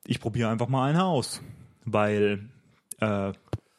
[0.05, 1.41] ich probiere einfach mal eine aus.
[1.85, 2.49] Weil
[2.99, 3.33] äh,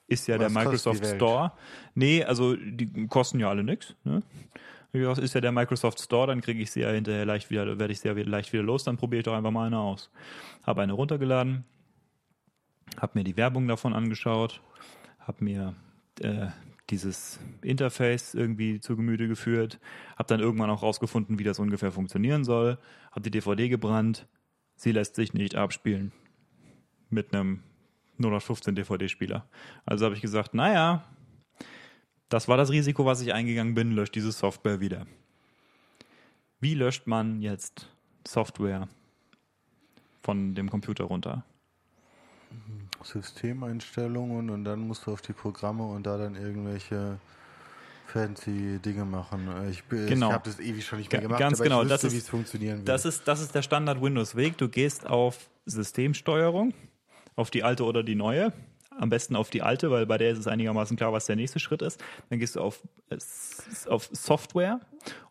[0.07, 1.17] ist ja der Was kostet Microsoft?
[1.17, 1.53] Store.
[1.95, 3.95] Nee, also die kosten ja alle nix.
[4.05, 4.23] Ne?
[4.93, 8.01] Ist ja der Microsoft Store, dann kriege ich sie ja hinterher leicht wieder, werde ich
[8.01, 10.11] sie ja leicht wieder los, dann probiere ich doch einfach mal eine aus.
[10.65, 11.65] Habe eine runtergeladen,
[12.99, 14.63] habe mir die Werbung davon angeschaut,
[15.21, 15.75] habe mir
[16.21, 16.47] äh,
[16.89, 19.79] dieses Interface irgendwie zu Gemüte geführt,
[20.17, 22.79] habe dann irgendwann auch rausgefunden, wie das ungefähr funktionieren soll,
[23.11, 24.27] habe die DVD gebrannt,
[24.75, 26.13] sie lässt sich nicht abspielen
[27.11, 27.63] mit einem
[28.19, 29.47] 0815 DVD-Spieler.
[29.85, 31.05] Also habe ich gesagt, naja,
[32.29, 35.07] das war das Risiko, was ich eingegangen bin, löscht diese Software wieder.
[36.61, 37.89] Wie löscht man jetzt
[38.27, 38.89] Software
[40.23, 41.45] von dem Computer runter?
[43.03, 47.19] Systemeinstellungen und dann musst du auf die Programme und da dann irgendwelche
[48.07, 49.49] fancy Dinge machen.
[49.49, 50.29] Äh, Ich, bin- Genau.
[50.29, 52.19] ich habe das ewig schon nicht mehr gemacht, ganz genau, ich das wüsste, ist- wie
[52.19, 52.89] es funktionieren wird.
[52.89, 54.57] Das ist, das ist der Standard-Windows-Weg.
[54.59, 56.73] Du gehst auf Systemsteuerung,
[57.37, 58.53] auf die alte oder die neue.
[58.99, 61.61] Am besten auf die alte, weil bei der ist es einigermaßen klar, was der nächste
[61.61, 62.03] Schritt ist.
[62.31, 62.83] Dann gehst du auf,
[63.89, 64.81] auf Software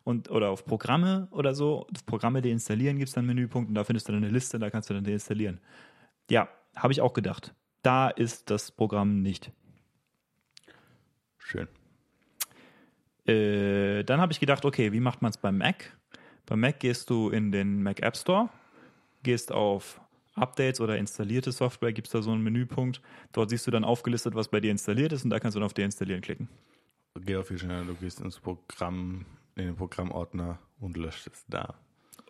[0.04, 1.86] und, oder auf Programme oder so.
[2.06, 4.70] Programme deinstallieren gibt es dann einen Menüpunkt und da findest du dann eine Liste, da
[4.70, 5.60] kannst du dann deinstallieren.
[6.30, 7.54] Ja, habe ich auch gedacht.
[7.82, 9.52] Da ist das Programm nicht.
[11.36, 11.68] Schön.
[13.26, 15.96] Äh, dann habe ich gedacht, okay, wie macht man es beim Mac?
[16.46, 18.48] Beim Mac gehst du in den Mac App Store,
[19.22, 20.00] gehst auf
[20.38, 23.00] Updates oder installierte Software, gibt es da so einen Menüpunkt.
[23.32, 25.66] Dort siehst du dann aufgelistet, was bei dir installiert ist und da kannst du dann
[25.66, 26.48] auf Deinstallieren klicken.
[27.20, 29.24] Geh auf viel schneller, du gehst ins Programm,
[29.56, 31.74] in den Programmordner und löscht es da.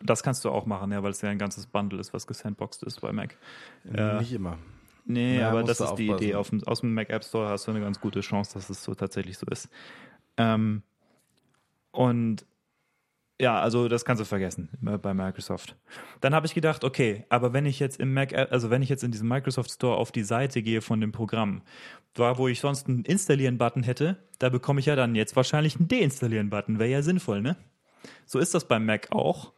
[0.02, 2.82] Das kannst du auch machen, ja, weil es ja ein ganzes Bundle ist, was gesandboxed
[2.84, 3.36] ist bei Mac.
[3.92, 4.58] Äh, Nicht immer.
[5.04, 6.08] Nee, Ja, aber das ist die.
[6.10, 6.32] Idee.
[6.32, 8.94] Dem, aus dem Mac App Store hast du eine ganz gute Chance, dass es so
[8.94, 9.68] tatsächlich so ist.
[10.36, 10.82] Ähm,
[11.90, 12.46] und
[13.40, 15.76] ja, also das kannst du vergessen bei Microsoft.
[16.20, 19.04] Dann habe ich gedacht, okay, aber wenn ich jetzt im Mac, also wenn ich jetzt
[19.04, 21.62] in diesem Microsoft Store auf die Seite gehe von dem Programm,
[22.14, 25.88] da wo ich sonst einen Installieren-Button hätte, da bekomme ich ja dann jetzt wahrscheinlich einen
[25.88, 26.78] Deinstallieren-Button.
[26.78, 27.56] Wäre ja sinnvoll, ne?
[28.26, 29.52] So ist das beim Mac auch.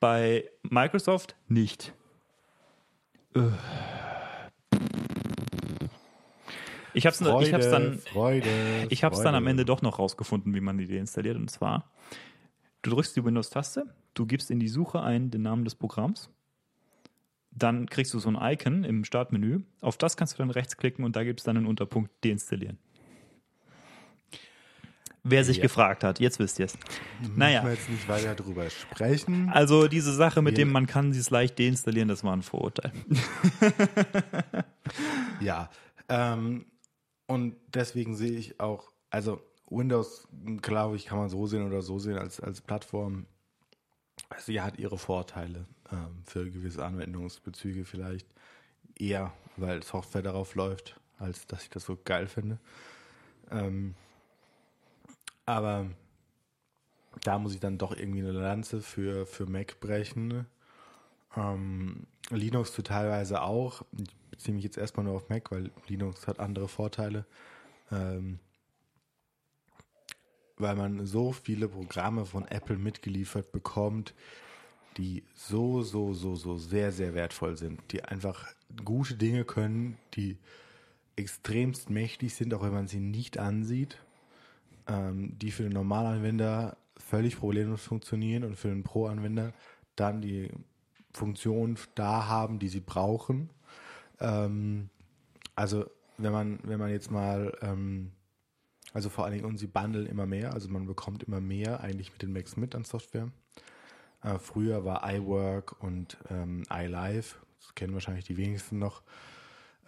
[0.00, 1.92] Bei Microsoft nicht.
[6.94, 8.48] Ich habe es hab's dann, Freude,
[8.88, 9.46] ich habe es dann am.
[9.46, 11.36] Ende doch noch rausgefunden, wie man die deinstalliert.
[11.36, 11.90] Und zwar,
[12.82, 16.30] du drückst die Windows-Taste, du gibst in die Suche ein den Namen des Programms,
[17.52, 19.60] dann kriegst du so ein Icon im Startmenü.
[19.80, 22.78] Auf das kannst du dann rechtsklicken und da gibt es dann einen Unterpunkt deinstallieren.
[25.22, 25.64] Wer sich Ja.
[25.64, 26.78] gefragt hat, jetzt wisst ihr es.
[27.20, 27.62] Müssen Naja.
[27.62, 29.50] wir jetzt nicht weiter drüber sprechen.
[29.50, 32.42] Also diese Sache mit Wir- dem, man kann sie es leicht deinstallieren, das war ein
[32.42, 32.92] Vorurteil.
[35.40, 35.70] Ja,
[36.08, 36.66] ähm,
[37.26, 40.28] und deswegen sehe ich auch, also Windows,
[40.60, 43.26] glaube ich, kann man so sehen oder so sehen als, als Plattform.
[44.38, 48.26] Sie hat ihre Vorteile ähm, für gewisse Anwendungsbezüge vielleicht
[48.98, 52.58] eher, weil Software darauf läuft, als dass ich das so geil finde.
[53.50, 53.94] Ähm,
[55.46, 55.86] aber
[57.22, 60.28] da muss ich dann doch irgendwie eine Lanze für, für Mac brechen.
[60.28, 60.46] ne?
[61.36, 63.82] Ähm, Linux tut teilweise auch.
[63.98, 67.24] Ich beziehe mich jetzt erstmal nur auf Mac, weil Linux hat andere Vorteile.
[67.90, 68.38] Ähm,
[70.60, 74.14] weil man so viele Programme von Apple mitgeliefert bekommt,
[74.96, 78.46] die so, so, so, so sehr, sehr wertvoll sind, die einfach
[78.84, 80.38] gute Dinge können, die
[81.16, 83.98] extremst mächtig sind, auch wenn man sie nicht ansieht,
[84.86, 89.52] ähm, die für den Normalanwender völlig problemlos funktionieren und für den Pro-Anwender
[89.96, 90.50] dann die
[91.12, 93.50] Funktion da haben, die sie brauchen.
[94.20, 94.88] Ähm,
[95.54, 95.86] also
[96.18, 98.12] wenn man, wenn man jetzt mal, ähm,
[98.92, 102.12] also vor allen Dingen, und sie bundeln immer mehr, also man bekommt immer mehr eigentlich
[102.12, 103.30] mit den Macs mit an Software.
[104.22, 109.02] Äh, früher war iWork und ähm, iLife, das kennen wahrscheinlich die wenigsten noch,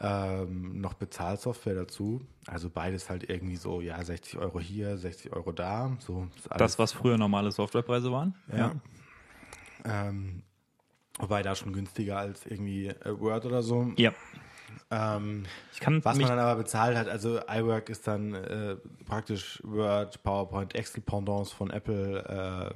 [0.01, 2.27] ähm, noch Bezahlsoftware dazu.
[2.47, 5.97] Also beides halt irgendwie so, ja, 60 Euro hier, 60 Euro da.
[6.01, 8.35] So Das, was früher normale Softwarepreise waren.
[8.55, 8.75] ja.
[9.85, 10.45] Ähm,
[11.19, 13.93] wobei da schon günstiger als irgendwie äh, Word oder so.
[13.97, 14.12] Ja.
[14.93, 18.77] Ähm, Ich kann was man dann aber bezahlt hat, also iWork ist dann äh,
[19.07, 22.75] praktisch Word, PowerPoint, Excel-Pendants von Apple, äh,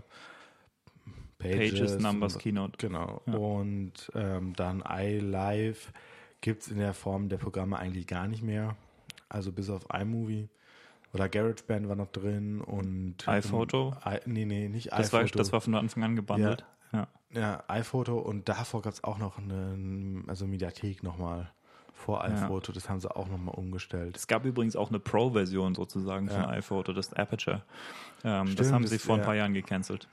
[1.38, 2.78] Pages, Pages, Numbers, und, Keynote.
[2.78, 3.20] Genau.
[3.26, 3.34] Ja.
[3.34, 5.92] Und ähm, dann iLive
[6.40, 8.76] gibt es in der Form der Programme eigentlich gar nicht mehr.
[9.28, 10.48] Also bis auf iMovie.
[11.12, 13.28] Oder GarageBand war noch drin und.
[13.28, 13.94] iPhoto?
[14.06, 15.34] I, nee, nee, nicht das iPhoto.
[15.34, 16.64] War, das war von Anfang an gebundelt.
[16.92, 17.40] Ja, ja.
[17.40, 21.50] ja iPhoto und davor gab es auch noch eine, also Mediathek nochmal
[21.96, 22.70] vor iPhoto.
[22.70, 22.74] Ja.
[22.74, 24.16] Das haben sie auch nochmal umgestellt.
[24.16, 27.62] Es gab übrigens auch eine Pro-Version sozusagen von iPhoto, das Aperture.
[28.22, 30.06] Ähm, Stimmt, das haben sie vor ein paar Jahren gecancelt.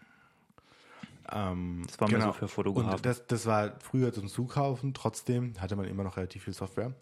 [1.32, 2.28] Ähm, das war genau.
[2.28, 2.94] so für Fotografen.
[2.94, 6.94] Und das, das war früher zum Zukaufen, trotzdem hatte man immer noch relativ viel Software.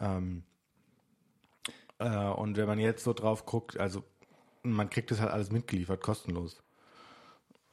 [0.00, 0.42] Ähm,
[1.98, 4.04] äh, und wenn man jetzt so drauf guckt, also
[4.62, 6.62] man kriegt das halt alles mitgeliefert, kostenlos.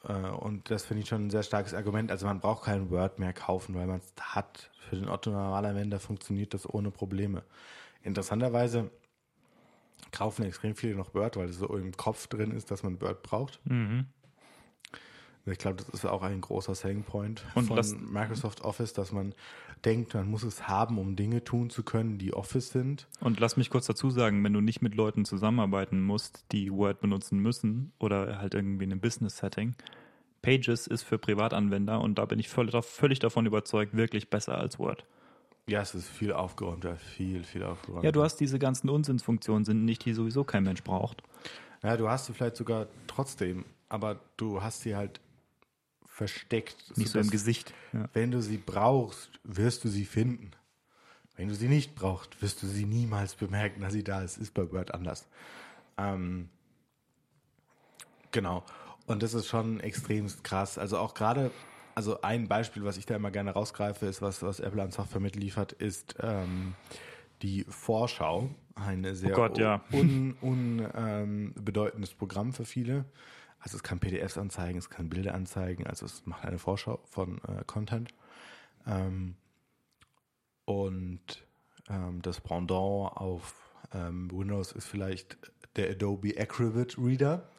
[0.03, 2.11] Äh, und das finde ich schon ein sehr starkes Argument.
[2.11, 4.71] Also man braucht kein Word mehr kaufen, weil man es hat.
[4.89, 7.43] Für den Otto-Normalanwender funktioniert das ohne Probleme.
[8.03, 8.89] Interessanterweise
[10.11, 13.21] kaufen extrem viele noch Word, weil es so im Kopf drin ist, dass man Word
[13.23, 13.59] braucht.
[13.65, 14.07] Mhm.
[15.51, 19.33] Ich glaube, das ist auch ein großer Selling Point Und von Microsoft Office, dass man
[19.85, 23.07] denkt, man muss es haben, um Dinge tun zu können, die Office sind.
[23.21, 26.99] Und lass mich kurz dazu sagen, wenn du nicht mit Leuten zusammenarbeiten musst, die Word
[27.01, 29.75] benutzen müssen oder halt irgendwie in einem Business-Setting,
[30.41, 34.79] Pages ist für Privatanwender und da bin ich völlig, völlig davon überzeugt, wirklich besser als
[34.79, 35.05] Word.
[35.67, 38.05] Ja, es ist viel aufgeräumter, viel, viel aufgeräumter.
[38.05, 41.21] Ja, du hast diese ganzen Unsinnsfunktionen, sind nicht, die sowieso kein Mensch braucht.
[41.83, 45.21] Ja, du hast sie vielleicht sogar trotzdem, aber du hast sie halt
[46.19, 46.97] versteckt.
[46.97, 47.73] Nicht so im Gesicht.
[47.93, 48.09] Ja.
[48.11, 50.51] Wenn du sie brauchst, wirst du sie finden.
[51.37, 54.37] Wenn du sie nicht brauchst, wirst du sie niemals bemerken, dass sie da ist.
[54.37, 55.29] Ist bei Word anders.
[55.97, 56.49] Ähm,
[58.31, 58.65] genau.
[59.07, 60.77] Und das ist schon extrem krass.
[60.77, 61.51] Also auch gerade,
[61.95, 65.21] also ein Beispiel, was ich da immer gerne rausgreife, ist, was, was Apple an Software
[65.21, 66.75] mitliefert, ist ähm,
[67.41, 68.49] die Vorschau.
[68.75, 69.81] Ein sehr Oh Gott, ja.
[69.93, 73.05] unbedeutendes un, ähm, Programm für viele.
[73.59, 77.39] Also es kann PDFs anzeigen, es kann Bilder anzeigen, also es macht eine Vorschau von
[77.43, 78.13] äh, Content.
[78.87, 79.35] Ähm,
[80.65, 81.45] und
[81.89, 83.53] ähm, das Pendant auf
[83.93, 85.37] ähm, Windows ist vielleicht
[85.75, 87.49] der Adobe Acrobat Reader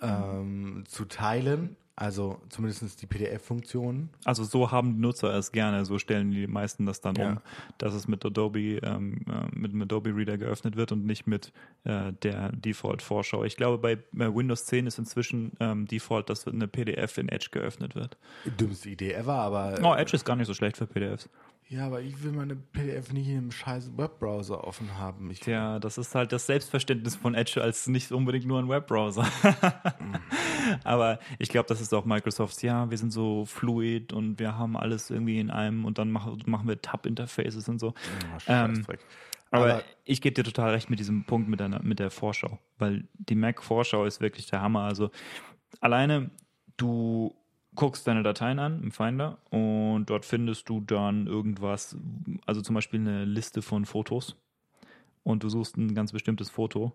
[0.00, 4.08] ähm, zu teilen, also zumindest die PDF-Funktion.
[4.24, 7.28] Also so haben die Nutzer es gerne, so stellen die meisten das dann Ja.
[7.30, 7.38] um,
[7.78, 11.52] dass es mit Adobe, ähm, äh, mit dem Adobe Reader geöffnet wird und nicht mit
[11.84, 13.44] äh, der Default-Vorschau.
[13.44, 17.48] Ich glaube, bei äh, Windows 10 ist inzwischen ähm, Default, dass eine PDF in Edge
[17.52, 18.16] geöffnet wird.
[18.58, 21.28] Dümmste Idee ever, aber Oh, Edge ist gar nicht so schlecht für PDFs.
[21.74, 25.30] Ja, aber ich will meine PDF nicht in einem scheiß Webbrowser offen haben.
[25.30, 29.26] Ich, Tja, das ist halt das Selbstverständnis von Edge als nicht unbedingt nur ein Webbrowser.
[30.84, 34.76] Aber ich glaube, das ist auch Microsofts, ja, wir sind so fluid und wir haben
[34.76, 37.88] alles irgendwie in einem und dann machen, machen wir Tab-Interfaces und so.
[37.88, 39.00] Oh, Ähm, Scheißdreck.
[39.50, 42.58] Aber, Aber- ich gebe dir total recht mit diesem Punkt mit der, mit der Vorschau,
[42.78, 44.82] weil die Mac-Vorschau ist wirklich der Hammer.
[44.82, 45.10] Also
[45.80, 46.30] alleine
[46.76, 47.34] du
[47.74, 51.96] guckst deine Dateien an im Finder und dort findest du dann irgendwas,
[52.46, 54.36] also zum Beispiel eine Liste von Fotos
[55.22, 56.92] und du suchst ein ganz bestimmtes Foto.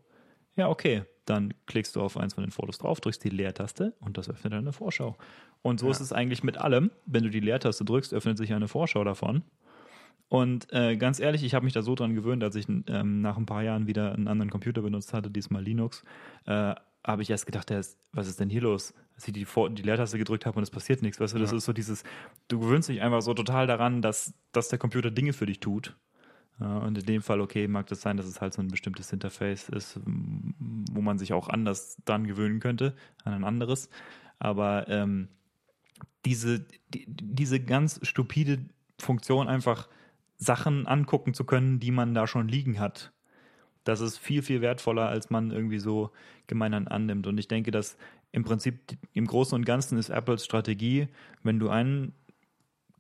[0.55, 4.17] Ja, okay, dann klickst du auf eins von den Fotos drauf, drückst die Leertaste und
[4.17, 5.15] das öffnet eine Vorschau.
[5.61, 6.91] Und so ist es eigentlich mit allem.
[7.05, 9.43] Wenn du die Leertaste drückst, öffnet sich eine Vorschau davon.
[10.29, 13.37] Und äh, ganz ehrlich, ich habe mich da so dran gewöhnt, als ich ähm, nach
[13.37, 16.03] ein paar Jahren wieder einen anderen Computer benutzt hatte, diesmal Linux,
[16.45, 17.71] äh, habe ich erst gedacht,
[18.11, 18.93] was ist denn hier los?
[19.19, 21.19] Als ich die, Vor die Leertaste gedrückt habe und es passiert nichts.
[21.19, 21.57] Weißt du, das Ja.
[21.57, 22.05] ist so dieses,
[22.47, 25.97] du gewöhnst dich einfach so total daran, dass, dass der Computer Dinge für dich tut.
[26.57, 29.67] Und in dem Fall, okay, mag das sein, dass es halt so ein bestimmtes Interface
[29.67, 33.89] ist, wo man sich auch anders dran gewöhnen könnte, an ein anderes.
[34.39, 35.27] Aber ähm,
[36.23, 38.59] diese, die, diese ganz stupide
[38.99, 39.89] Funktion, einfach
[40.37, 43.11] Sachen angucken zu können, die man da schon liegen hat,
[43.83, 46.11] das ist viel, viel wertvoller, als man irgendwie so
[46.47, 47.25] gemeinhin annimmt.
[47.27, 47.97] Und ich denke, dass
[48.31, 51.07] im Prinzip im Großen und Ganzen ist Apples Strategie,
[51.43, 52.13] wenn du einen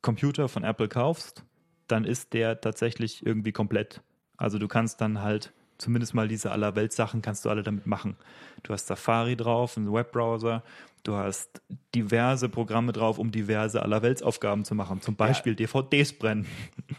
[0.01, 1.43] Computer von Apple kaufst,
[1.87, 4.01] dann ist der tatsächlich irgendwie komplett.
[4.37, 8.17] Also du kannst dann halt zumindest mal diese Allerweltssachen kannst du alle damit machen.
[8.63, 10.63] Du hast Safari drauf, einen Webbrowser,
[11.03, 11.61] du hast
[11.95, 15.01] diverse Programme drauf, um diverse Allerweltsaufgaben zu machen.
[15.01, 16.45] Zum Beispiel DVDs brennen.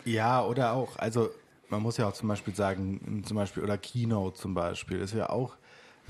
[0.05, 1.31] Ja, oder auch, also
[1.69, 5.31] man muss ja auch zum Beispiel sagen, zum Beispiel, oder Keynote zum Beispiel, ist ja
[5.31, 5.57] auch,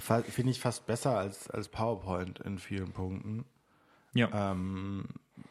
[0.00, 3.44] finde ich, fast besser als, als PowerPoint in vielen Punkten.
[4.12, 4.52] Ja.
[4.52, 5.04] Ähm,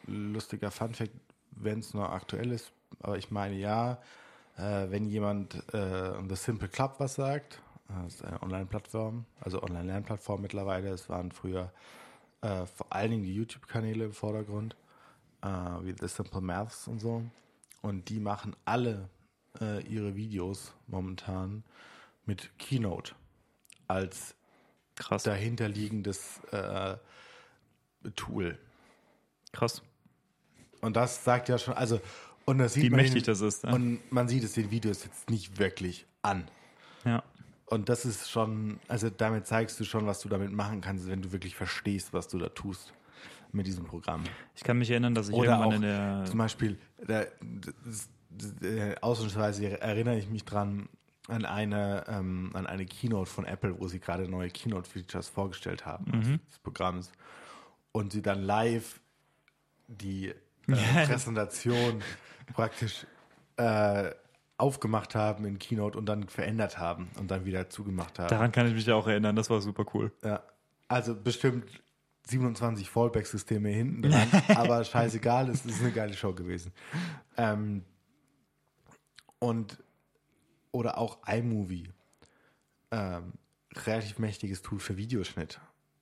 [0.05, 1.13] lustiger Funfact,
[1.51, 4.01] wenn es noch aktuell ist, aber ich meine ja,
[4.57, 9.63] äh, wenn jemand äh, The Simple Club was sagt, äh, das ist eine Online-Plattform, also
[9.63, 11.71] Online-Lernplattform mittlerweile, es waren früher
[12.41, 14.75] äh, vor allen Dingen die YouTube-Kanäle im Vordergrund,
[15.41, 17.23] äh, wie The Simple Maths und so.
[17.81, 19.09] Und die machen alle
[19.61, 21.63] äh, ihre Videos momentan
[22.25, 23.13] mit Keynote
[23.87, 24.35] als
[24.99, 25.23] Krass.
[25.23, 26.97] dahinterliegendes äh,
[28.15, 28.59] Tool.
[29.51, 29.81] Krass.
[30.81, 31.99] Und das sagt ja schon, also,
[32.45, 33.63] Und das sieht wie man mächtig den, das ist.
[33.63, 33.73] Ja.
[33.73, 36.47] Und man sieht es den Videos jetzt nicht wirklich an.
[37.05, 37.23] ja.
[37.65, 41.21] Und das ist schon, also damit zeigst du schon, was du damit machen kannst, wenn
[41.21, 42.93] du wirklich verstehst, was du da tust
[43.51, 44.23] mit diesem Programm.
[44.55, 48.09] Ich kann mich erinnern, dass ich Oder irgendwann auch in der zum Beispiel, da, das,
[48.31, 50.89] das, äh, ausnahmsweise erinnere ich mich dran
[51.29, 56.05] an eine, ähm, an eine Keynote von Apple, wo sie gerade neue Keynote-Features vorgestellt haben
[56.11, 56.39] Mhm.
[56.47, 57.11] des Programms.
[57.91, 58.99] Und sie dann live
[59.87, 60.35] die äh,
[61.05, 62.01] Präsentation
[62.53, 63.05] praktisch
[63.57, 64.11] äh,
[64.57, 68.27] aufgemacht haben in Keynote und dann verändert haben und dann wieder zugemacht haben.
[68.29, 70.11] daran kann ich mich auch erinnern, das war super cool.
[70.23, 70.43] Ja,
[70.89, 71.65] also bestimmt
[72.27, 76.73] 27 Fallback-Systeme hinten dran, aber scheißegal, es ist eine geile Show gewesen.
[77.37, 77.83] Ähm,
[79.39, 79.77] und
[80.71, 81.89] oder auch iMovie.
[82.91, 83.33] Ähm,
[83.75, 85.59] relativ mächtiges Tool für Videoschnitt.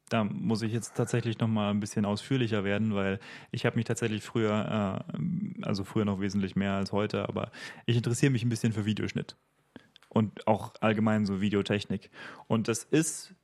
[0.10, 3.20] Da muss ich jetzt tatsächlich noch mal ein bisschen ausführlicher werden, weil
[3.52, 7.52] ich habe mich tatsächlich früher, äh, also früher noch wesentlich mehr als heute, aber
[7.86, 9.36] ich interessiere mich ein bisschen für Videoschnitt
[10.08, 12.10] und auch allgemein so Videotechnik.
[12.48, 13.36] Und das ist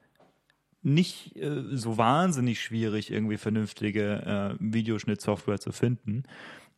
[0.82, 6.24] nicht äh, so wahnsinnig schwierig, irgendwie vernünftige äh, Videoschnittsoftware zu finden.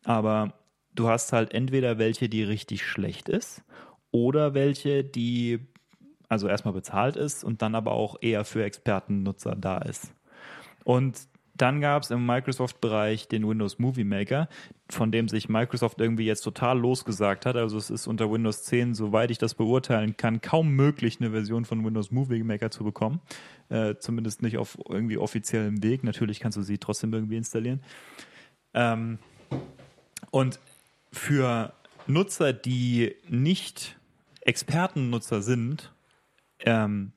[0.04, 0.54] Aber
[0.94, 3.62] du hast halt entweder welche, die richtig schlecht ist
[4.10, 5.60] oder welche, die
[6.28, 10.12] also erstmal bezahlt ist und dann aber auch eher für Expertennutzer da ist.
[10.84, 14.48] Und dann gab es im Microsoft-Bereich den Windows Movie Maker,
[14.90, 17.56] von dem sich Microsoft irgendwie jetzt total losgesagt hat.
[17.56, 21.64] Also es ist unter Windows 10, soweit ich das beurteilen kann, kaum möglich, eine Version
[21.64, 23.20] von Windows Movie Maker zu bekommen.
[23.68, 26.04] Äh, zumindest nicht auf irgendwie offiziellem Weg.
[26.04, 27.80] Natürlich kannst du sie trotzdem irgendwie installieren.
[28.74, 29.18] Ähm,
[30.30, 30.60] und
[31.10, 31.72] für
[32.08, 33.98] Nutzer, die nicht
[34.40, 35.92] Expertennutzer sind,
[36.60, 37.12] ähm,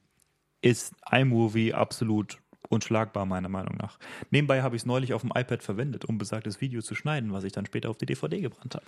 [0.62, 3.98] ist iMovie absolut unschlagbar, meiner Meinung nach.
[4.30, 7.44] Nebenbei habe ich es neulich auf dem iPad verwendet, um besagtes Video zu schneiden, was
[7.44, 8.86] ich dann später auf die DVD gebrannt habe.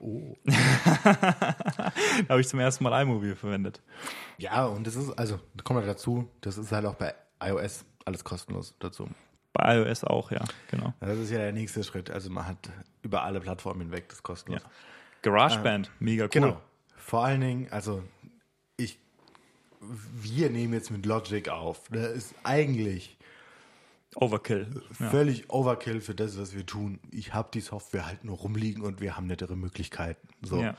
[0.00, 0.36] Oh.
[2.26, 3.82] Da habe ich zum ersten Mal iMovie verwendet.
[4.38, 8.24] Ja, und das ist, also, kommt halt dazu, das ist halt auch bei iOS alles
[8.24, 9.08] kostenlos dazu.
[9.52, 10.94] Bei iOS auch, ja, genau.
[11.00, 12.10] Das ist ja der nächste Schritt.
[12.10, 12.70] Also man hat
[13.02, 14.62] über alle Plattformen hinweg das kostenlos.
[14.62, 14.70] Ja.
[15.22, 16.30] GarageBand, mega cool.
[16.30, 16.60] Genau.
[16.96, 18.02] Vor allen Dingen, also
[18.76, 18.98] ich,
[19.80, 21.88] wir nehmen jetzt mit Logic auf.
[21.90, 23.16] Das ist eigentlich
[24.16, 24.82] Overkill.
[24.98, 25.10] Ja.
[25.10, 27.00] völlig Overkill für das, was wir tun.
[27.10, 30.28] Ich habe die Software halt nur rumliegen und wir haben nettere Möglichkeiten.
[30.42, 30.60] So.
[30.60, 30.76] Ja.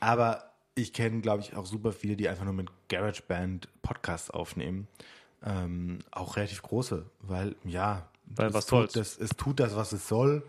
[0.00, 4.88] Aber ich kenne, glaube ich, auch super viele, die einfach nur mit GarageBand Podcasts aufnehmen.
[5.44, 9.92] Ähm, auch relativ große, weil ja, Weil es was tut das, es tut das, was
[9.92, 10.46] es soll.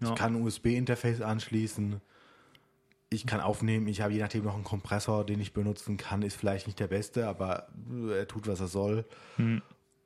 [0.00, 0.08] Ja.
[0.08, 2.00] Ich kann ein USB-Interface anschließen.
[3.08, 3.86] Ich kann aufnehmen.
[3.86, 6.22] Ich habe je nachdem noch einen Kompressor, den ich benutzen kann.
[6.22, 7.68] Ist vielleicht nicht der beste, aber
[8.10, 9.04] er tut, was er soll.
[9.36, 9.62] Hm.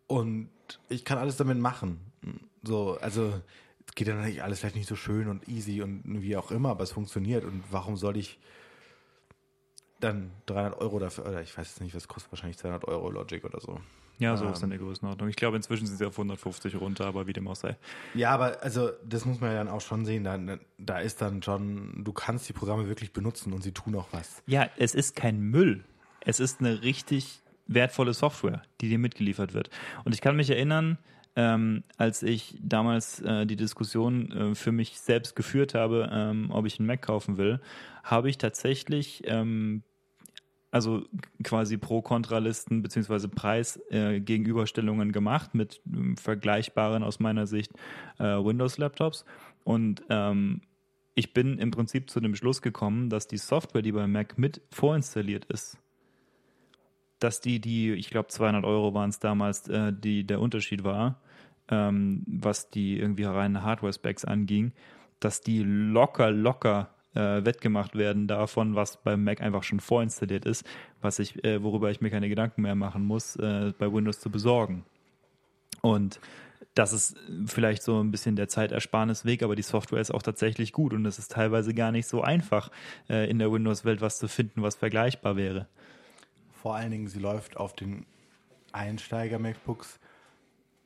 [0.07, 0.51] Und
[0.89, 2.01] ich kann alles damit machen.
[2.63, 3.41] So, also
[3.87, 6.71] es geht dann natürlich alles vielleicht nicht so schön und easy und wie auch immer,
[6.71, 7.45] aber es funktioniert.
[7.45, 8.39] Und warum soll ich
[10.01, 13.45] dann 300 Euro dafür, oder ich weiß jetzt nicht, was kostet, wahrscheinlich 200 Euro Logic
[13.45, 13.81] oder so.
[14.21, 14.53] Ja, so Ähm.
[14.53, 15.29] ist dann die Größenordnung.
[15.29, 17.77] Ich glaube, inzwischen sind sie auf 150 runter, aber wie dem auch sei.
[18.15, 20.23] Ja, aber also das muss man ja dann auch schon sehen.
[20.25, 20.39] Da,
[20.79, 24.43] da ist dann schon, du kannst die Programme wirklich benutzen und sie tun auch was.
[24.47, 25.85] Ja, es ist kein Müll.
[26.21, 29.71] Es ist eine richtig wertvolle Software, die dir mitgeliefert wird.
[30.05, 30.99] Und ich kann mich erinnern,
[31.37, 36.67] ähm, als ich damals äh, die Diskussion äh, für mich selbst geführt habe, ähm, ob
[36.67, 37.61] ich einen Mac kaufen will,
[38.03, 39.83] habe ich tatsächlich ähm,
[40.71, 41.05] also
[41.43, 47.73] quasi Pro-Kontra-Listen beziehungsweise Preis-Gegenüberstellungen gemacht mit ähm, vergleichbaren aus meiner Sicht
[48.19, 49.25] äh, Windows-Laptops.
[49.65, 50.63] Und ähm,
[51.15, 54.63] ich bin im Prinzip zu dem Schluss gekommen, dass die Software, die bei Mac mit
[54.71, 55.77] vorinstalliert ist,
[57.19, 61.21] dass die, die, ich glaube 200 Euro waren es damals, äh, die der Unterschied war,
[61.69, 64.73] ähm, was die irgendwie reinen Hardware-Specs anging,
[65.19, 70.65] dass die locker, locker äh, wettgemacht werden davon, was beim Mac einfach schon vorinstalliert ist,
[71.01, 74.31] was ich, äh, worüber ich mir keine Gedanken mehr machen muss, äh, bei Windows zu
[74.31, 74.85] besorgen.
[75.83, 76.21] Und
[76.75, 80.93] das ist vielleicht so ein bisschen der Zeitersparnisweg, aber die Software ist auch tatsächlich gut
[80.93, 82.71] und es ist teilweise gar nicht so einfach,
[83.09, 85.67] äh, in der Windows-Welt was zu finden, was vergleichbar wäre.
[86.53, 88.07] Vor allen Dingen, sie läuft auf den
[88.73, 89.99] Einsteiger-MacBooks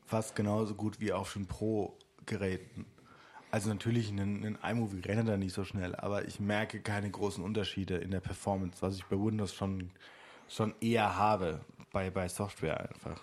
[0.06, 2.86] fast genauso gut wie auf den Pro-Geräten.
[3.54, 7.98] Also natürlich, ein, iMovie rennt da nicht so schnell, aber ich merke keine großen Unterschiede
[7.98, 9.90] in der Performance, was ich bei Windows schon,
[10.48, 11.60] schon eher habe,
[11.92, 13.20] bei, bei Software einfach.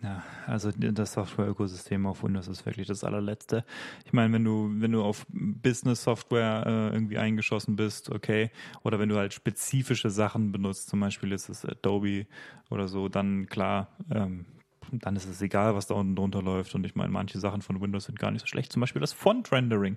[0.00, 3.64] Ja, also das Software-Ökosystem auf Windows ist wirklich das allerletzte.
[4.06, 8.52] Ich meine, wenn du, wenn du auf Business-Software äh, irgendwie eingeschossen bist, okay,
[8.84, 12.28] oder wenn du halt spezifische Sachen benutzt, zum Beispiel ist es Adobe
[12.70, 14.46] oder so, dann klar, ähm,
[14.92, 16.74] dann ist es egal, was da unten drunter läuft.
[16.74, 18.72] Und ich meine, manche Sachen von Windows sind gar nicht so schlecht.
[18.72, 19.96] Zum Beispiel das Font-Rendering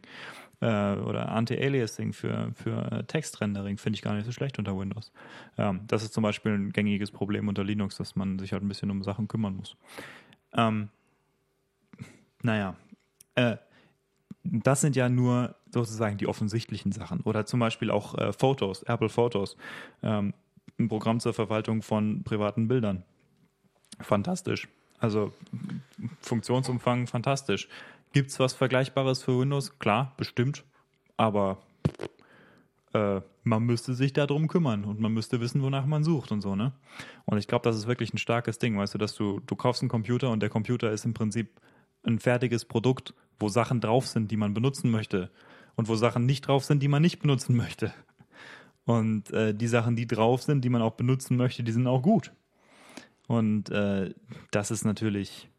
[0.62, 5.12] äh, oder Anti-Aliasing für, für Text-Rendering finde ich gar nicht so schlecht unter Windows.
[5.58, 8.68] Ähm, das ist zum Beispiel ein gängiges Problem unter Linux, dass man sich halt ein
[8.68, 9.76] bisschen um Sachen kümmern muss.
[10.54, 10.90] Ähm,
[12.42, 12.76] naja,
[13.36, 13.58] äh,
[14.44, 17.22] das sind ja nur sozusagen die offensichtlichen Sachen.
[17.22, 19.58] Oder zum Beispiel auch äh, Fotos, Apple Photos.
[20.02, 20.34] Ähm,
[20.80, 23.04] ein Programm zur Verwaltung von privaten Bildern.
[24.00, 24.68] Fantastisch.
[25.04, 25.34] Also
[26.22, 27.68] Funktionsumfang fantastisch.
[28.14, 29.78] Gibt es was Vergleichbares für Windows?
[29.78, 30.64] Klar, bestimmt.
[31.18, 31.58] Aber
[32.94, 36.56] äh, man müsste sich darum kümmern und man müsste wissen, wonach man sucht und so,
[36.56, 36.72] ne?
[37.26, 39.82] Und ich glaube, das ist wirklich ein starkes Ding, weißt du, dass du, du kaufst
[39.82, 41.50] einen Computer und der Computer ist im Prinzip
[42.04, 45.32] ein fertiges Produkt, wo Sachen drauf sind, die man benutzen möchte
[45.76, 47.94] und wo Sachen nicht drauf sind, die man nicht benutzen möchte.
[48.86, 52.02] Und äh, die Sachen, die drauf sind, die man auch benutzen möchte, die sind auch
[52.02, 52.32] gut.
[53.28, 54.14] Und äh,
[54.52, 55.50] das ist natürlich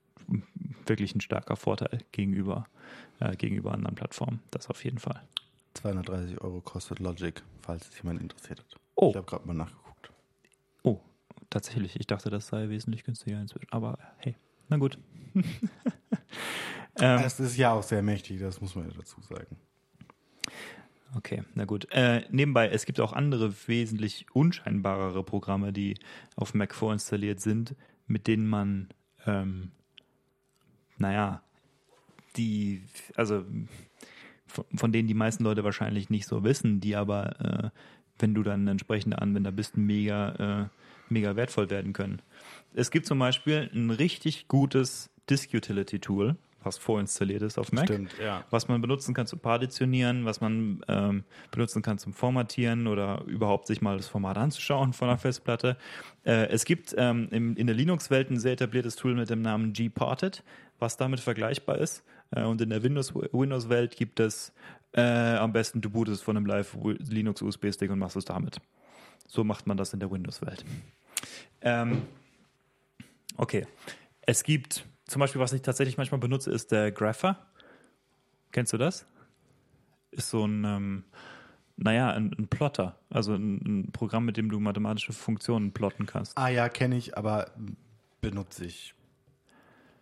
[0.87, 2.67] wirklich ein starker Vorteil gegenüber,
[3.21, 4.41] äh, gegenüber anderen Plattformen.
[4.51, 5.23] Das auf jeden Fall.
[5.75, 8.81] 230 Euro kostet Logic, falls es jemand interessiert hat.
[8.95, 9.11] Oh.
[9.11, 10.11] Ich habe gerade mal nachgeguckt.
[10.83, 11.01] Oh,
[11.51, 11.99] tatsächlich.
[11.99, 13.71] Ich dachte, das sei wesentlich günstiger inzwischen.
[13.71, 14.37] Aber hey,
[14.69, 14.99] na gut.
[17.01, 19.57] ähm, es ist ja auch sehr mächtig, das muss man ja dazu sagen.
[21.17, 21.87] Okay, na gut.
[21.91, 25.97] Äh, nebenbei, es gibt auch andere wesentlich unscheinbarere Programme, die
[26.35, 28.89] auf Mac vorinstalliert sind, mit denen man,
[29.27, 29.71] ähm,
[30.99, 31.43] naja,
[32.37, 32.83] die,
[33.15, 33.45] also
[34.47, 37.71] von, von, denen die meisten Leute wahrscheinlich nicht so wissen, die aber, äh,
[38.19, 40.69] wenn du dann ein entsprechender Anwender bist, mega, äh,
[41.09, 42.23] mega wertvoll werden können.
[42.73, 47.85] Es gibt zum Beispiel ein richtig gutes Disk Utility Tool, was vorinstalliert ist auf Mac.
[47.85, 48.45] Stimmt, ja.
[48.51, 53.67] Was man benutzen kann zum Partitionieren, was man ähm, benutzen kann zum Formatieren oder überhaupt
[53.67, 55.77] sich mal das Format anzuschauen von der Festplatte.
[56.25, 59.73] Äh, es gibt ähm, im, in der Linux-Welt ein sehr etabliertes Tool mit dem Namen
[59.73, 60.43] gparted,
[60.79, 62.05] was damit vergleichbar ist.
[62.31, 64.53] Äh, und in der Windows-Welt Windows gibt es
[64.93, 68.61] äh, am besten, du bootest von einem Live-Linux-USB-Stick und machst es damit.
[69.27, 70.65] So macht man das in der Windows-Welt.
[71.61, 72.03] Ähm,
[73.37, 73.67] okay.
[74.27, 77.47] Es gibt zum Beispiel, was ich tatsächlich manchmal benutze, ist der Grapher.
[78.53, 79.07] Kennst du das?
[80.11, 81.05] Ist so ein, ähm,
[81.77, 82.99] naja, ein, ein, Plotter.
[83.11, 86.39] Also ein, ein, Programm, mit dem du mathematische Funktionen plotten kannst.
[86.39, 87.51] Ah ja, kenne ich, aber
[88.21, 88.95] benutze ich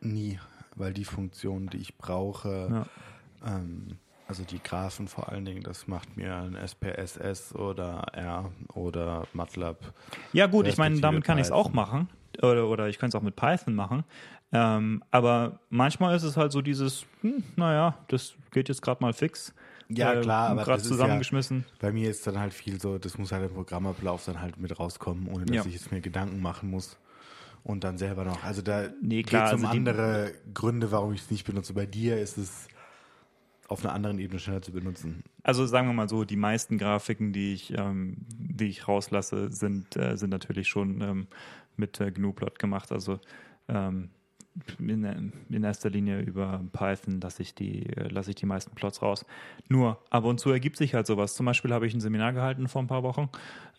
[0.00, 0.38] nie,
[0.76, 2.86] weil die Funktionen, die ich brauche, ja.
[3.57, 3.98] ähm,
[4.28, 9.92] also die Graphen vor allen Dingen, das macht mir ein SPSS oder R oder MATLAB.
[10.32, 12.09] Ja gut, ich meine, damit kann ich es auch machen.
[12.40, 14.05] Oder, oder ich könnte es auch mit Python machen.
[14.53, 19.12] Ähm, aber manchmal ist es halt so dieses, hm, naja, das geht jetzt gerade mal
[19.12, 19.55] fix.
[19.88, 21.64] Ja, äh, klar, aber gerade zusammengeschmissen.
[21.68, 24.59] Ja, bei mir ist dann halt viel so, das muss halt im Programmablauf dann halt
[24.59, 25.66] mit rauskommen, ohne dass ja.
[25.66, 26.98] ich jetzt mir Gedanken machen muss.
[27.64, 28.42] Und dann selber noch.
[28.42, 31.72] Also da nee, geht es um also andere Gründe, warum ich es nicht benutze.
[31.74, 32.66] Bei dir ist es
[33.68, 35.22] auf einer anderen Ebene schneller zu benutzen.
[35.44, 39.96] Also sagen wir mal so, die meisten Grafiken, die ich, ähm, die ich rauslasse, sind,
[39.96, 41.26] äh, sind natürlich schon ähm,
[41.76, 42.90] mit äh, GNU-Plot gemacht.
[42.90, 43.20] Also
[43.68, 44.11] ähm,
[44.78, 49.24] in, in, erster Linie über Python lasse ich, die, lasse ich die meisten Plots raus.
[49.68, 51.34] Nur ab und zu ergibt sich halt sowas.
[51.34, 53.30] Zum Beispiel habe ich ein Seminar gehalten vor ein paar Wochen,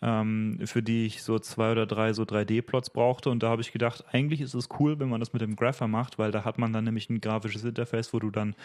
[0.02, 3.30] ähm, für die ich so zwei oder drei so 3D-Plots brauchte.
[3.30, 5.86] Und da habe ich gedacht, eigentlich ist es cool, wenn man das mit dem Grapher
[5.86, 8.56] macht, weil da hat man dann nämlich ein grafisches Interface, wo du dann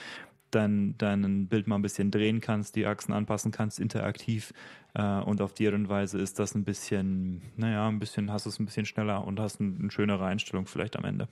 [0.51, 4.51] dein, dein Bild mal ein bisschen drehen kannst, die Achsen anpassen kannst, interaktiv.
[4.95, 8.45] Äh, und auf die Art und Weise ist das ein bisschen, naja, ein bisschen, hast
[8.45, 11.28] du es ein bisschen schneller und hast eine, eine schönere Einstellung vielleicht am Ende.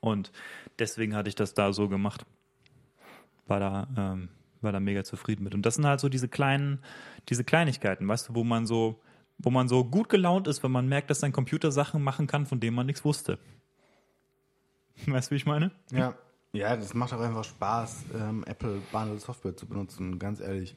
[0.00, 0.32] Und
[0.78, 2.24] deswegen hatte ich das da so gemacht.
[3.46, 4.28] War da, ähm,
[4.60, 5.54] war da mega zufrieden mit.
[5.54, 6.80] Und das sind halt so diese kleinen,
[7.28, 9.00] diese Kleinigkeiten, weißt du, wo man so,
[9.38, 12.46] wo man so gut gelaunt ist, wenn man merkt, dass sein Computer Sachen machen kann,
[12.46, 13.38] von denen man nichts wusste.
[15.06, 15.70] Weißt du, wie ich meine?
[15.92, 16.14] Ja.
[16.52, 20.74] Ja, das macht auch einfach Spaß, ähm, Apple Bundle Software zu benutzen, ganz ehrlich.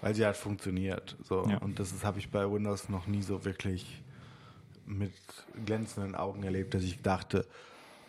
[0.00, 1.16] Weil sie halt funktioniert.
[1.22, 1.46] So.
[1.48, 1.58] Ja.
[1.58, 4.02] Und das habe ich bei Windows noch nie so wirklich
[4.84, 5.12] mit
[5.64, 7.46] glänzenden Augen erlebt, dass ich dachte,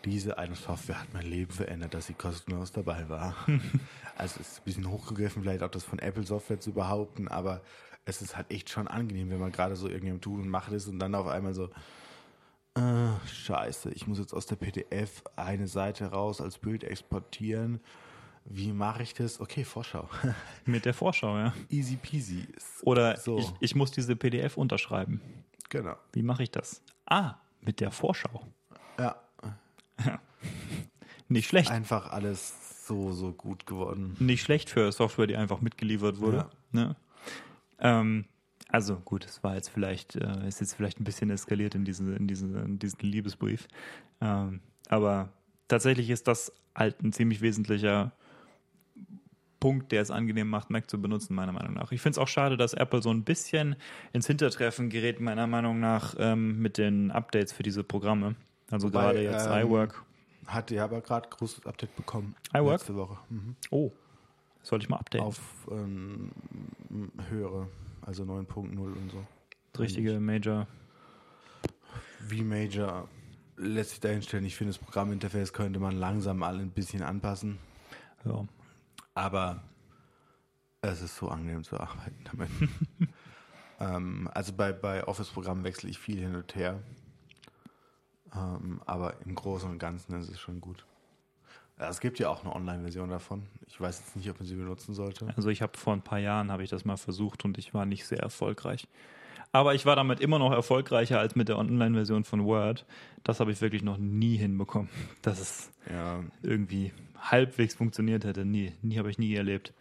[0.05, 3.35] diese eine Software hat mein Leben verändert, dass sie kostenlos dabei war.
[4.17, 7.61] also es ist ein bisschen hochgegriffen, vielleicht auch das von Apple Software zu behaupten, aber
[8.05, 10.87] es ist halt echt schon angenehm, wenn man gerade so irgendjemand tut und macht ist
[10.87, 11.69] und dann auf einmal so,
[12.75, 17.81] äh, scheiße, ich muss jetzt aus der PDF eine Seite raus als Bild exportieren.
[18.45, 19.41] Wie mache ich das?
[19.41, 20.07] Okay, Vorschau.
[20.65, 21.53] Mit der Vorschau, ja.
[21.69, 22.47] Easy peasy.
[22.83, 23.39] Oder so.
[23.39, 25.21] ich, ich muss diese PDF unterschreiben.
[25.69, 25.95] Genau.
[26.13, 26.81] Wie mache ich das?
[27.05, 28.47] Ah, mit der Vorschau.
[28.97, 29.15] Ja.
[31.29, 31.71] Nicht schlecht.
[31.71, 34.15] Einfach alles so, so gut geworden.
[34.19, 36.37] Nicht schlecht für Software, die einfach mitgeliefert wurde.
[36.37, 36.49] Ja.
[36.71, 36.95] Ne?
[37.79, 38.25] Ähm,
[38.69, 42.15] also gut, es war jetzt vielleicht, äh, ist jetzt vielleicht ein bisschen eskaliert in, diese,
[42.15, 43.67] in, diese, in diesen Liebesbrief.
[44.21, 45.29] Ähm, Aber
[45.67, 48.11] tatsächlich ist das halt ein ziemlich wesentlicher
[49.59, 51.91] Punkt, der es angenehm macht, Mac zu benutzen, meiner Meinung nach.
[51.91, 53.75] Ich finde es auch schade, dass Apple so ein bisschen
[54.13, 58.35] ins Hintertreffen gerät, meiner Meinung nach, ähm, mit den Updates für diese Programme.
[58.71, 60.03] Also Wobei, gerade jetzt ähm, iWork.
[60.47, 62.35] Hatte ja aber gerade großes Update bekommen.
[62.53, 62.79] iWork?
[62.79, 63.17] Letzte Woche.
[63.29, 63.55] Mhm.
[63.71, 63.91] Oh,
[64.63, 65.25] soll ich mal updaten?
[65.25, 65.39] Auf
[65.71, 66.31] ähm,
[67.29, 67.67] höhere,
[68.01, 69.25] also 9.0 und so.
[69.71, 70.67] das richtige Major.
[72.27, 73.07] Wie Major
[73.57, 74.45] lässt sich dahinstellen.
[74.45, 77.57] Ich finde, das Programminterface könnte man langsam alle ein bisschen anpassen.
[78.25, 78.45] Ja.
[79.13, 79.63] Aber
[80.81, 82.49] es ist so angenehm zu arbeiten damit.
[83.79, 86.81] ähm, also bei, bei Office-Programmen wechsle ich viel hin und her.
[88.35, 90.85] Ähm, aber im Großen und Ganzen ist es schon gut.
[91.79, 93.43] Ja, es gibt ja auch eine Online-Version davon.
[93.67, 95.27] Ich weiß jetzt nicht, ob man sie benutzen sollte.
[95.35, 97.85] Also ich habe vor ein paar Jahren habe ich das mal versucht und ich war
[97.85, 98.87] nicht sehr erfolgreich.
[99.51, 102.85] Aber ich war damit immer noch erfolgreicher als mit der Online-Version von Word.
[103.23, 104.89] Das habe ich wirklich noch nie hinbekommen,
[105.21, 108.43] dass es Ja, irgendwie halbwegs funktioniert hätte.
[108.43, 109.73] Nie, nie habe ich nie erlebt.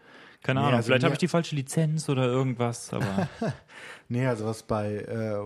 [0.42, 3.28] Keine Nee, Ahnung, also vielleicht habe ich die falsche Lizenz oder irgendwas, aber
[4.08, 5.38] Nee, also was bei, äh,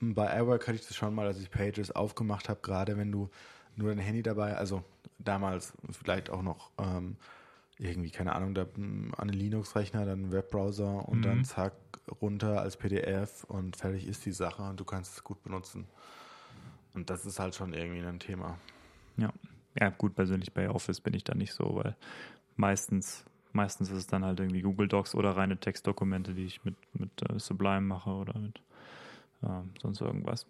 [0.00, 3.30] bei iWork hatte ich das schon mal, als ich Pages aufgemacht habe, gerade wenn du
[3.76, 4.82] nur dein Handy dabei, also
[5.18, 7.16] damals vielleicht auch noch ähm,
[7.78, 11.22] irgendwie, keine Ahnung, da, m, an den Linux-Rechner, dann einen Webbrowser und Mhm.
[11.22, 11.72] dann zack,
[12.20, 15.86] runter als PDF und fertig ist die Sache und du kannst es gut benutzen.
[16.94, 18.58] Und das ist halt schon irgendwie ein Thema.
[19.16, 19.32] ja.
[19.80, 21.94] Ja, gut, persönlich bei Office bin ich da nicht so, weil
[22.56, 26.74] meistens, meistens ist es dann halt irgendwie Google Docs oder reine Textdokumente, die ich mit,
[26.94, 28.60] mit äh, Sublime mache oder mit
[29.42, 30.46] ähm, sonst irgendwas.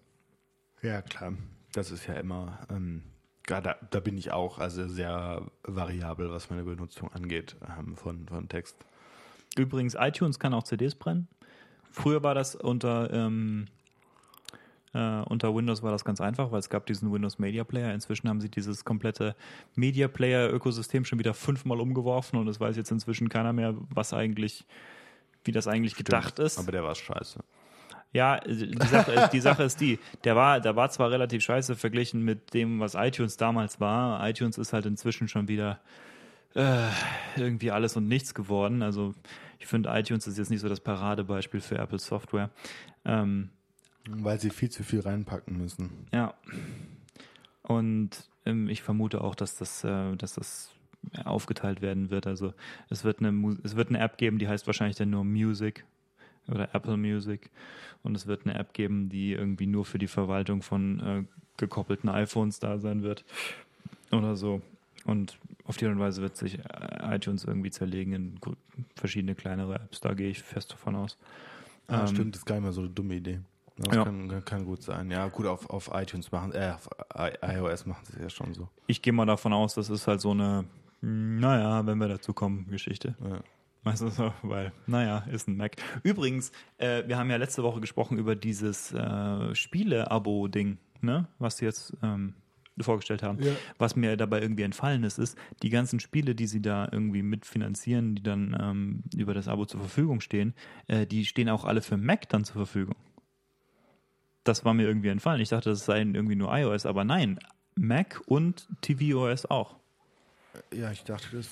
[0.82, 1.34] Ja, klar.
[1.72, 3.02] Das ist ja immer, ähm,
[3.46, 8.48] da, da bin ich auch also sehr variabel, was meine Benutzung angeht ähm, von, von
[8.48, 8.76] Text.
[9.56, 11.28] Übrigens, iTunes kann auch CDs brennen.
[11.90, 13.66] Früher war das unter, ähm,
[14.92, 17.92] äh, unter Windows war das ganz einfach, weil es gab diesen Windows Media Player.
[17.92, 19.34] Inzwischen haben sie dieses komplette
[19.74, 24.12] Media Player Ökosystem schon wieder fünfmal umgeworfen und es weiß jetzt inzwischen keiner mehr, was
[24.12, 24.66] eigentlich,
[25.44, 26.58] wie das eigentlich gedacht ist.
[26.58, 27.40] Aber der war scheiße.
[28.12, 31.76] Ja, die Sache, ist, die Sache ist die, der war, der war zwar relativ scheiße
[31.76, 34.26] verglichen mit dem, was iTunes damals war.
[34.28, 35.80] iTunes ist halt inzwischen schon wieder
[36.54, 36.88] äh,
[37.36, 38.82] irgendwie alles und nichts geworden.
[38.82, 39.14] Also
[39.58, 42.50] ich finde, iTunes ist jetzt nicht so das Paradebeispiel für Apple Software.
[43.04, 43.50] Ähm,
[44.08, 46.06] Weil sie viel zu viel reinpacken müssen.
[46.12, 46.34] ja.
[47.62, 48.10] Und
[48.46, 50.72] ähm, ich vermute auch, dass das, äh, dass das
[51.24, 52.26] aufgeteilt werden wird.
[52.26, 52.54] Also
[52.88, 55.84] es wird eine es wird eine App geben, die heißt wahrscheinlich dann nur Music
[56.48, 57.50] oder Apple Music.
[58.02, 61.24] Und es wird eine App geben, die irgendwie nur für die Verwaltung von äh,
[61.56, 63.24] gekoppelten iPhones da sein wird.
[64.10, 64.62] Oder so.
[65.04, 68.40] Und auf die Art und Weise wird sich äh, iTunes irgendwie zerlegen in
[68.96, 70.00] verschiedene kleinere Apps.
[70.00, 71.16] Da gehe ich fest davon aus.
[71.86, 73.40] Ah, Ähm, stimmt, das ist gar nicht mehr so eine dumme Idee.
[73.76, 74.04] Das Ja.
[74.04, 75.10] kann, kann, gut sein.
[75.10, 78.52] Ja, gut, auf, auf iTunes machen, äh, auf I iOS machen sie es ja schon
[78.52, 78.68] so.
[78.88, 80.64] Ich gehe mal davon aus, das ist halt so eine,
[81.00, 83.14] hm, naja, wenn wir dazu kommen, Geschichte.
[83.22, 83.40] Ja.
[83.88, 85.76] Weißt du so, weil, naja, ist ein Mac.
[86.02, 91.26] Übrigens, äh, wir haben ja letzte Woche gesprochen über dieses äh, Spiele-Abo-Ding, ne?
[91.38, 92.34] Was sie jetzt ähm,
[92.78, 93.42] vorgestellt haben.
[93.42, 93.52] Ja.
[93.78, 98.14] Was mir dabei irgendwie entfallen ist, ist, die ganzen Spiele, die sie da irgendwie mitfinanzieren,
[98.14, 100.52] die dann ähm, über das Abo zur Verfügung stehen,
[100.86, 102.96] äh, die stehen auch alle für Mac dann zur Verfügung.
[104.44, 105.40] Das war mir irgendwie entfallen.
[105.40, 107.38] Ich dachte, das seien irgendwie nur iOS, aber nein,
[107.74, 109.76] Mac und tvOS auch.
[110.74, 111.48] ja, ich dachte, das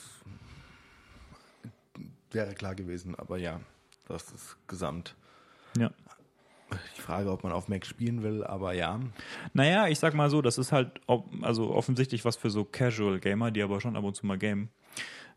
[2.30, 3.60] wäre klar gewesen, aber ja,
[4.08, 5.14] das ist gesamt.
[5.76, 5.90] Ja.
[6.94, 8.98] Ich frage, ob man auf Mac spielen will, aber ja.
[9.52, 11.00] Naja, ich sag mal so, das ist halt
[11.42, 14.70] also offensichtlich was für so Casual Gamer, die aber schon ab und zu mal gamen.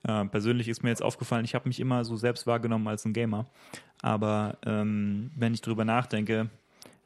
[0.04, 3.14] Äh, persönlich ist mir jetzt aufgefallen, ich habe mich immer so selbst wahrgenommen als ein
[3.14, 3.46] Gamer.
[4.02, 6.50] Aber ähm, wenn ich drüber nachdenke,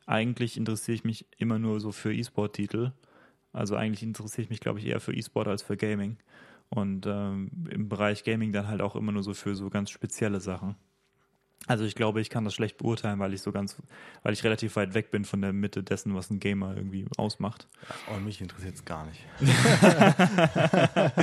[0.05, 2.91] eigentlich interessiere ich mich immer nur so für E-Sport-Titel.
[3.51, 6.17] Also eigentlich interessiere ich mich, glaube ich, eher für E-Sport als für Gaming.
[6.73, 10.39] Und ähm, im Bereich Gaming dann halt auch immer nur so für so ganz spezielle
[10.39, 10.75] Sachen.
[11.67, 13.77] Also ich glaube, ich kann das schlecht beurteilen, weil ich so ganz,
[14.21, 17.67] weil ich relativ weit weg bin von der Mitte dessen, was ein Gamer irgendwie ausmacht.
[18.13, 19.21] Und mich interessiert es gar nicht.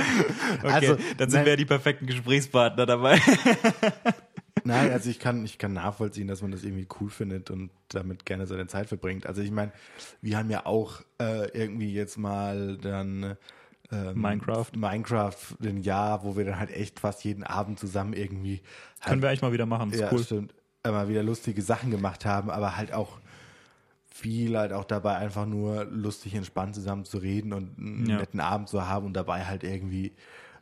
[0.63, 1.45] Okay, Also, dann sind nein.
[1.45, 3.19] wir ja die perfekten Gesprächspartner dabei.
[4.63, 8.25] Nein, also ich kann, ich kann nachvollziehen, dass man das irgendwie cool findet und damit
[8.25, 9.25] gerne seine Zeit verbringt.
[9.25, 9.71] Also ich meine,
[10.21, 13.37] wir haben ja auch äh, irgendwie jetzt mal dann
[13.91, 14.67] ähm, Minecraft.
[14.75, 18.61] Minecraft ein Jahr, wo wir dann halt echt fast jeden Abend zusammen irgendwie
[18.99, 20.23] halt, Können wir eigentlich mal wieder machen, das ist ja, cool.
[20.23, 23.19] stimmt, immer wieder lustige Sachen gemacht haben, aber halt auch
[24.13, 28.17] viel halt auch dabei einfach nur lustig entspannt zusammen zu reden und einen Ja.
[28.17, 30.13] netten Abend zu haben und dabei halt irgendwie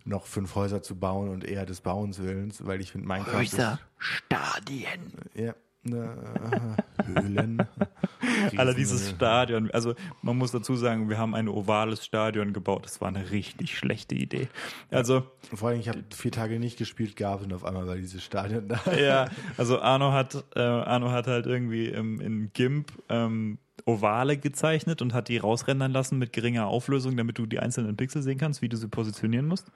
[0.06, 3.60] noch fünf Häuser zu bauen und eher des Bauens willens, weil ich finde Minecraft ist,
[3.98, 5.14] Stadien.
[5.36, 5.54] ja,
[5.86, 7.66] Höhlen.
[8.58, 9.72] Alter, dieses Stadion.
[9.72, 12.86] Also man muss dazu sagen, wir haben ein ovales Stadion gebaut.
[12.86, 14.50] Das war eine richtig schlechte Idee.
[14.92, 15.24] Also
[15.54, 18.68] vor allem, ich habe vier Tage nicht gespielt gehabt und auf einmal war dieses Stadion
[18.68, 18.80] da.
[19.00, 25.02] Ja, also Arno hat äh, Arno hat halt irgendwie im, in GIMP ähm, Ovale gezeichnet
[25.02, 28.62] und hat die rausrendern lassen mit geringer Auflösung, damit du die einzelnen Pixel sehen kannst,
[28.62, 29.72] wie du sie positionieren musst.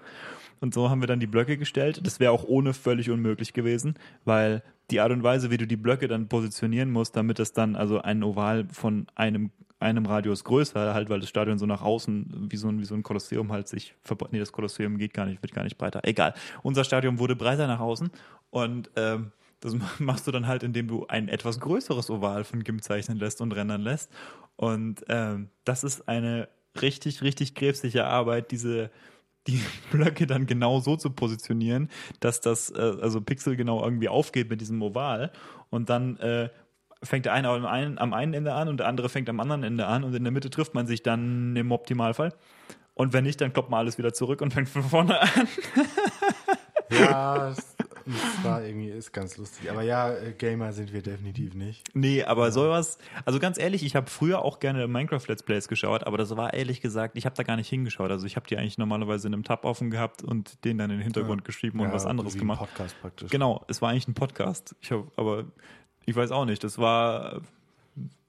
[0.61, 2.01] Und so haben wir dann die Blöcke gestellt.
[2.03, 3.95] Das wäre auch ohne völlig unmöglich gewesen,
[4.25, 7.75] weil die Art und Weise, wie du die Blöcke dann positionieren musst, damit es dann
[7.75, 9.51] also ein Oval von einem
[9.83, 12.95] einem Radius größer, halt, weil das Stadion so nach außen wie so ein, wie so
[12.95, 14.33] ein Kolosseum halt sich verbreitet.
[14.33, 15.99] Nee, das Kolosseum geht gar nicht, wird gar nicht breiter.
[16.03, 16.33] Egal.
[16.63, 18.09] Unser Stadion wurde breiter nach außen
[18.49, 19.33] und ähm,
[19.63, 23.41] das machst du dann halt, indem du ein etwas größeres Oval von GIMP zeichnen lässt
[23.41, 24.11] und rendern lässt.
[24.55, 26.49] Und ähm, das ist eine
[26.81, 28.91] richtig, richtig krebsliche Arbeit, diese
[29.47, 29.61] die
[29.91, 31.89] Blöcke dann genau so zu positionieren,
[32.19, 35.31] dass das äh, also Pixel genau irgendwie aufgeht mit diesem Oval
[35.69, 36.49] und dann äh,
[37.03, 39.63] fängt der eine am einen, am einen Ende an und der andere fängt am anderen
[39.63, 42.33] Ende an und in der Mitte trifft man sich dann im Optimalfall.
[42.95, 45.47] Und wenn nicht, dann kloppt man alles wieder zurück und fängt von vorne an.
[46.91, 47.53] ja,
[48.05, 49.69] das war irgendwie ist ganz lustig.
[49.69, 51.95] Aber ja, äh, Gamer sind wir definitiv nicht.
[51.95, 56.05] Nee, aber sowas, also ganz ehrlich, ich habe früher auch gerne Minecraft Let's Plays geschaut,
[56.05, 58.11] aber das war ehrlich gesagt, ich habe da gar nicht hingeschaut.
[58.11, 60.97] Also ich habe die eigentlich normalerweise in einem Tab offen gehabt und den dann in
[60.97, 61.45] den Hintergrund ja.
[61.45, 62.61] geschrieben und ja, was anderes gemacht.
[62.61, 63.29] Ein Podcast praktisch.
[63.29, 64.75] Genau, es war eigentlich ein Podcast.
[64.81, 65.45] Ich hab, aber
[66.05, 67.41] ich weiß auch nicht, das war,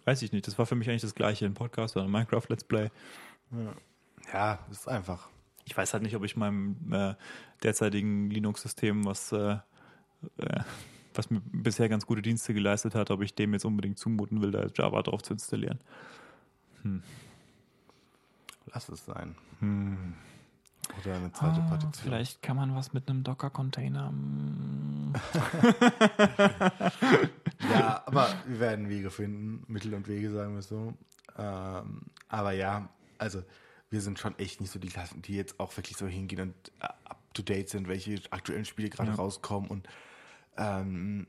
[0.05, 2.45] weiß ich nicht, das war für mich eigentlich das gleiche, ein Podcast oder ein Minecraft
[2.49, 2.91] Let's Play.
[3.51, 3.75] Ja,
[4.33, 5.29] ja ist einfach
[5.65, 7.15] ich weiß halt nicht, ob ich meinem äh,
[7.63, 9.59] derzeitigen Linux-System, was, äh,
[10.39, 10.61] äh,
[11.15, 14.51] was mir bisher ganz gute Dienste geleistet hat, ob ich dem jetzt unbedingt zumuten will,
[14.51, 15.81] da Java drauf zu installieren.
[16.83, 17.03] Hm.
[18.73, 19.35] Lass es sein.
[19.61, 20.15] Hm.
[21.01, 22.05] Oder eine zweite ah, Partition.
[22.05, 24.09] Vielleicht kann man was mit einem Docker-Container.
[24.09, 25.15] Hm.
[27.73, 30.93] ja, aber wir werden Wege finden, Mittel und Wege, sagen wir es so.
[31.39, 32.89] Ähm, aber ja,
[33.19, 33.43] also
[33.91, 36.73] wir sind schon echt nicht so die Klassen, die jetzt auch wirklich so hingehen und
[36.83, 39.17] uh, up to date sind, welche aktuellen Spiele gerade ja.
[39.17, 39.71] rauskommen.
[39.71, 39.89] Und
[40.57, 41.27] ähm,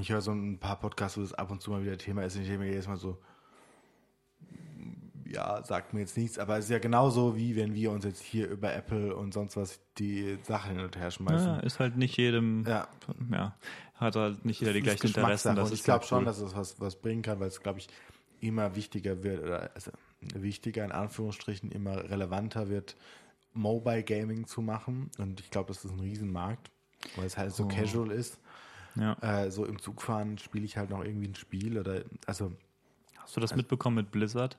[0.00, 2.36] ich höre so ein paar Podcasts, wo das ab und zu mal wieder Thema ist.
[2.36, 3.18] Und ich denke mir jedes Mal so,
[5.26, 8.22] ja, sagt mir jetzt nichts, aber es ist ja genauso, wie wenn wir uns jetzt
[8.22, 11.46] hier über Apple und sonst was die Sachen hin und her schmeißen.
[11.46, 12.88] Ja, ist halt nicht jedem, ja,
[13.30, 13.54] ja
[13.94, 15.56] hat halt nicht jeder die gleichen Interessen.
[15.56, 16.24] Das ich glaube schon, cool.
[16.24, 17.88] dass es was, was bringen kann, weil es, glaube ich,
[18.40, 19.90] immer wichtiger wird, oder also
[20.20, 22.96] wichtiger, in Anführungsstrichen, immer relevanter wird,
[23.52, 25.10] Mobile Gaming zu machen.
[25.18, 26.70] Und ich glaube, das ist ein Riesenmarkt,
[27.16, 27.68] weil es halt so oh.
[27.68, 28.38] casual ist.
[28.96, 29.16] Ja.
[29.20, 32.52] Äh, so im Zugfahren spiele ich halt noch irgendwie ein Spiel oder also.
[33.16, 34.58] Hast du das also, mitbekommen mit Blizzard?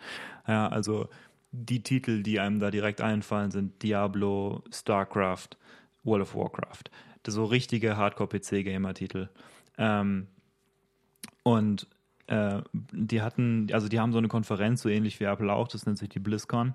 [0.48, 1.10] Ja, also
[1.52, 5.58] die Titel, die einem da direkt einfallen, sind Diablo, StarCraft,
[6.08, 6.86] World of Warcraft.
[7.28, 9.28] So richtige Hardcore-PC-Gamer-Titel.
[9.78, 10.28] Ähm,
[11.44, 11.88] und
[12.28, 15.86] äh, die hatten, also die haben so eine Konferenz, so ähnlich wie Apple auch, das
[15.86, 16.74] nennt sich die BlizzCon.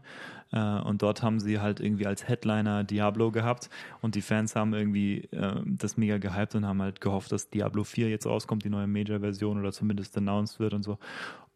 [0.50, 3.68] Äh, und dort haben sie halt irgendwie als Headliner Diablo gehabt
[4.00, 7.84] und die Fans haben irgendwie äh, das mega gehypt und haben halt gehofft, dass Diablo
[7.84, 10.98] 4 jetzt rauskommt, die neue Major-Version oder zumindest announced wird und so.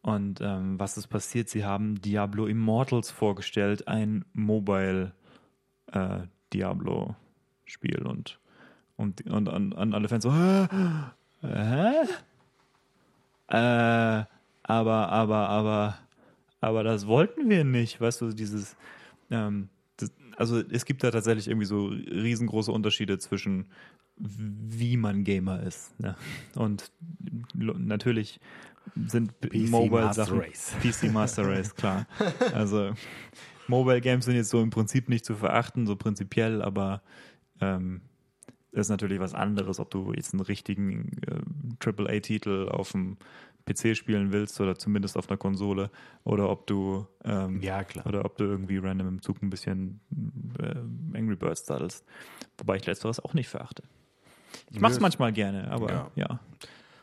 [0.01, 1.49] Und ähm, was ist passiert?
[1.49, 5.13] Sie haben Diablo Immortals vorgestellt, ein Mobile
[5.91, 6.19] äh,
[7.67, 8.39] Diablo-Spiel und,
[8.95, 10.67] und, und, und, und alle Fans so, hä?
[13.49, 14.25] Äh,
[14.63, 15.97] aber, aber, aber,
[16.59, 18.75] aber das wollten wir nicht, weißt du, dieses,
[19.29, 23.67] ähm, das, also es gibt da tatsächlich irgendwie so riesengroße Unterschiede zwischen
[24.19, 25.97] wie man Gamer ist.
[25.99, 26.15] Ne?
[26.55, 26.91] Und
[27.53, 28.39] natürlich
[29.05, 30.73] sind PC Mobile Sachen Race.
[30.81, 32.07] PC Master Race, klar.
[32.53, 32.93] Also
[33.67, 37.03] Mobile Games sind jetzt so im Prinzip nicht zu verachten, so prinzipiell, aber
[37.61, 38.01] ähm,
[38.71, 43.17] ist natürlich was anderes, ob du jetzt einen richtigen äh, AAA-Titel auf dem
[43.65, 45.91] PC spielen willst oder zumindest auf einer Konsole
[46.23, 48.05] oder ob du ähm, ja, klar.
[48.05, 49.99] oder ob du irgendwie random im Zug ein bisschen
[50.59, 52.05] äh, Angry Birds daddelst.
[52.57, 53.83] Wobei ich letzteres auch nicht verachte.
[54.71, 56.11] Ich mach's manchmal gerne, aber ja.
[56.15, 56.39] ja.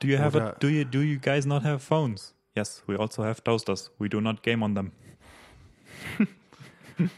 [0.01, 2.35] Do you have a, do you do you guys not have phones?
[2.57, 3.91] Yes, we also have toasters.
[3.99, 4.93] We do not game on them.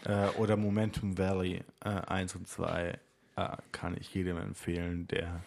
[0.04, 2.98] äh, oder Momentum Valley äh, 1 und 2
[3.36, 5.42] äh, kann ich jedem empfehlen, der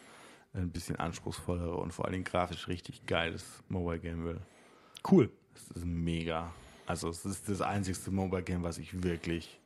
[0.54, 4.40] ein bisschen anspruchsvollere und vor allen Dingen grafisch richtig geiles Mobile Game will.
[5.10, 5.30] Cool.
[5.56, 6.54] Es ist mega.
[6.86, 9.60] Also es ist das einzigste Mobile Game, was ich wirklich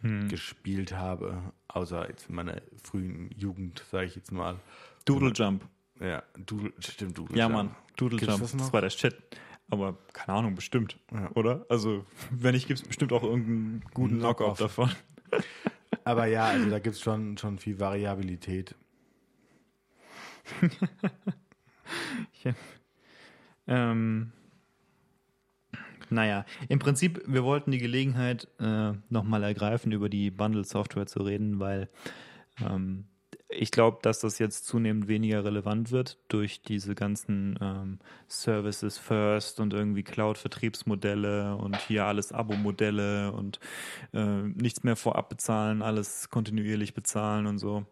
[0.00, 0.28] hm.
[0.28, 4.58] gespielt habe, außer jetzt in meiner frühen Jugend, sage ich jetzt mal.
[5.04, 5.64] Doodle Jump.
[6.00, 9.16] Ja, Doodle, stimmt, Doodle Ja, Mann, Doodle Jump, das, das, war der Shit.
[9.70, 11.30] Aber keine Ahnung, bestimmt, Ja.
[11.34, 11.64] oder?
[11.68, 14.58] Also, wenn nicht, gibt es bestimmt auch irgendeinen guten Knockoff.
[14.58, 14.90] Knockoff davon.
[16.04, 18.74] Aber ja, also da gibt es schon, schon viel Variabilität.
[23.66, 24.32] Ähm,
[26.10, 31.60] naja, im Prinzip, wir wollten die Gelegenheit äh, nochmal ergreifen, über die Bundle-Software zu reden,
[31.60, 31.88] weil
[32.60, 33.06] ähm,
[33.56, 37.98] ich glaube, dass das jetzt zunehmend weniger relevant wird durch diese ganzen ähm,
[38.28, 43.60] Services First und irgendwie Cloud-Vertriebsmodelle und hier alles Abo-Modelle und
[44.12, 47.86] äh, nichts mehr vorab bezahlen, alles kontinuierlich bezahlen und so.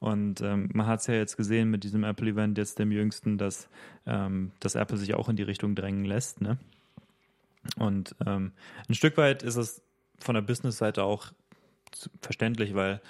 [0.00, 3.68] Und ähm, man hat es ja jetzt gesehen mit diesem Apple-Event, jetzt dem jüngsten, dass,
[4.04, 6.40] ähm, dass Apple sich auch in die Richtung drängen lässt.
[6.40, 6.58] Ne?
[7.76, 8.52] Und ähm,
[8.88, 9.80] ein Stück weit ist es
[10.18, 11.32] von der Business-Seite auch
[12.20, 13.00] verständlich, weil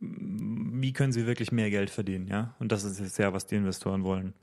[0.00, 2.54] wie können sie wirklich mehr Geld verdienen, ja?
[2.58, 4.34] Und das ist jetzt ja, was die Investoren wollen.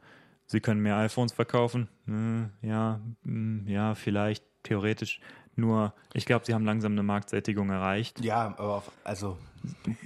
[0.45, 5.19] Sie können mehr iPhones verkaufen, Hm, ja, mm, ja, vielleicht theoretisch.
[5.55, 8.23] Nur, ich glaube, sie haben langsam eine Marktsättigung erreicht.
[8.23, 9.37] Ja, aber auf, also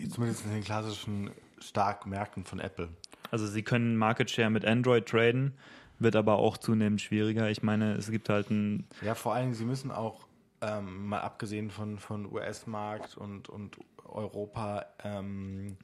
[0.09, 1.29] zumindest in den klassischen
[1.59, 2.89] starken Märkten von Apple.
[3.29, 5.53] Also sie können Market Share mit Android traden,
[5.99, 7.49] wird aber auch zunehmend schwieriger.
[7.49, 10.25] Ich meine, es gibt halt ein Ja, vor allem, sie müssen auch,
[10.61, 13.77] ähm, mal abgesehen von, von US-Markt und, und
[14.11, 15.77] Europa, ähm,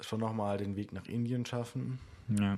[0.00, 1.98] schon nochmal den Weg nach Indien schaffen.
[2.28, 2.56] ja,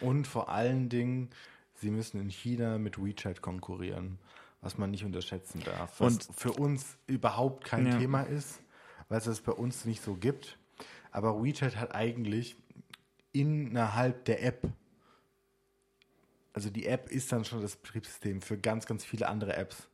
[0.00, 1.30] Und vor allen Dingen,
[1.74, 4.18] sie müssen in China mit WeChat konkurrieren,
[4.60, 6.00] was man nicht unterschätzen darf.
[6.00, 7.98] Was Und- für uns überhaupt kein Ja.
[7.98, 8.60] Thema ist,
[9.08, 10.58] weil es das bei uns nicht so gibt.
[11.10, 12.56] Aber WeChat hat eigentlich
[13.32, 14.68] innerhalb der App,
[16.52, 19.88] also die App ist dann schon das Betriebssystem für ganz, ganz viele andere Apps,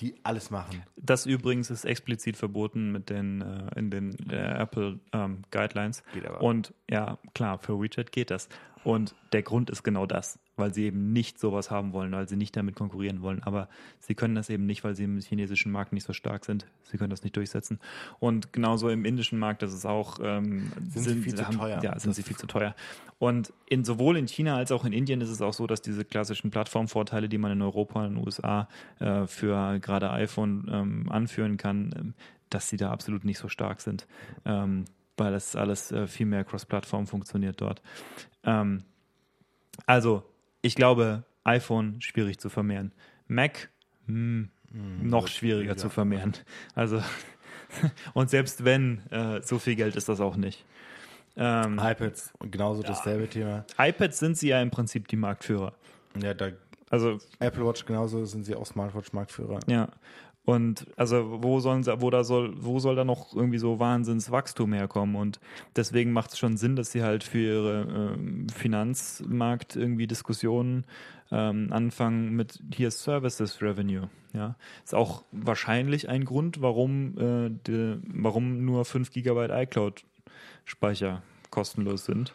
[0.00, 0.82] die alles machen.
[0.96, 6.02] Das übrigens ist explizit verboten mit den äh, in den äh, Apple ähm, Guidelines.
[6.12, 6.40] Geht aber.
[6.40, 8.48] Und ja, klar, für WeChat geht das.
[8.84, 12.36] Und der Grund ist genau das, weil sie eben nicht sowas haben wollen, weil sie
[12.36, 13.42] nicht damit konkurrieren wollen.
[13.42, 13.68] Aber
[14.00, 16.66] sie können das eben nicht, weil sie im chinesischen Markt nicht so stark sind.
[16.84, 17.80] Sie können das nicht durchsetzen.
[18.18, 21.80] Und genauso im indischen Markt, das ist auch ähm, Sind sie viel zu teuer.
[21.82, 22.74] Ja, sind Das- sie viel zu teuer.
[23.18, 26.04] Und in sowohl in China als auch in Indien ist es auch so, dass diese
[26.04, 31.56] klassischen Plattformvorteile, die man in Europa und den USA äh, für gerade iPhone ähm, anführen
[31.56, 32.14] kann, ähm,
[32.50, 34.06] dass sie da absolut nicht so stark sind.
[34.44, 34.84] Ähm,
[35.16, 37.80] weil das alles äh, viel mehr Cross-Plattform funktioniert dort.
[38.44, 38.82] Ähm,
[39.86, 40.22] also,
[40.62, 42.92] ich glaube, iPhone schwierig zu vermehren.
[43.28, 43.68] Mac
[44.06, 44.48] hm,
[45.02, 46.32] noch schwieriger zu vermehren.
[46.74, 47.02] Also,
[48.14, 50.64] und selbst wenn, äh, so viel Geld ist das auch nicht.
[51.36, 53.64] Ähm, iPads, genauso dasselbe Thema.
[53.78, 55.72] iPads sind sie ja im Prinzip die Marktführer.
[56.20, 56.50] Ja, da
[56.90, 59.60] Also, Apple Watch genauso sind sie auch Smartwatch-Marktführer.
[59.66, 59.88] ja.
[60.44, 64.72] Und also wo sollen sie, wo da soll, wo soll da noch irgendwie so Wahnsinnswachstum
[64.72, 65.14] herkommen?
[65.14, 65.38] Und
[65.76, 70.84] deswegen macht es schon Sinn, dass sie halt für ihre ähm, Finanzmarkt irgendwie Diskussionen
[71.30, 74.08] ähm, anfangen mit hier Services Revenue.
[74.32, 80.04] Ja, ist auch wahrscheinlich ein Grund, warum äh, de, warum nur 5 GB iCloud
[80.64, 82.34] Speicher kostenlos sind,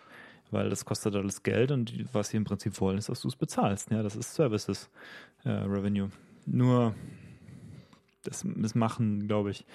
[0.51, 3.27] weil das kostet alles Geld und die- was sie im Prinzip wollen, ist, dass du
[3.27, 3.91] es bezahlst.
[3.91, 4.89] Ja, das ist Services
[5.43, 6.09] äh, Revenue.
[6.45, 6.93] Nur
[8.27, 9.65] das, das machen, glaube ich,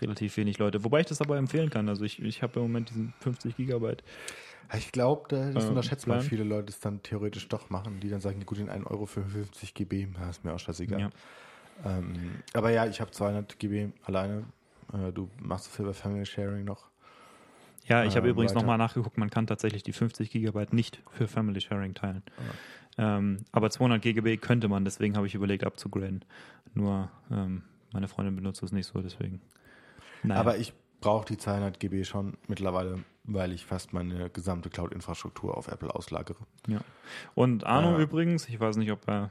[0.00, 0.84] relativ wenig Leute.
[0.84, 1.88] Wobei ich das aber empfehlen kann.
[1.88, 4.02] Also ich, ich habe im Moment diesen 50 Gigabyte.
[4.76, 8.20] Ich glaube, das Ähm, unterschätzt man viele Leute, es dann theoretisch doch machen, die dann
[8.20, 11.00] sagen, gut, in 1 Euro für 50 GB, ist mir auch scheißegal.
[11.00, 11.10] Ja.
[11.84, 12.14] Ähm,
[12.54, 14.44] aber ja, ich habe 200 GB alleine.
[14.92, 16.86] Äh, du machst es ja bei Family Sharing noch.
[17.86, 21.28] Ja, ich habe Äh, übrigens nochmal nachgeguckt, man kann tatsächlich die 50 Gigabyte nicht für
[21.28, 22.22] Family Sharing teilen.
[22.98, 26.24] Ähm, aber 200 GB könnte man, deswegen habe ich überlegt abzugraden.
[26.74, 27.62] Nur ähm,
[27.96, 29.40] meine Freundin benutzt es nicht so, deswegen.
[30.22, 30.40] Naja.
[30.40, 35.68] Aber ich brauche die 200 GB schon mittlerweile, weil ich fast meine gesamte Cloud-Infrastruktur auf
[35.68, 36.38] Apple auslagere.
[36.68, 36.80] Ja.
[37.34, 37.98] Und Arno Ja.
[37.98, 39.30] übrigens, ich weiß nicht, ob er,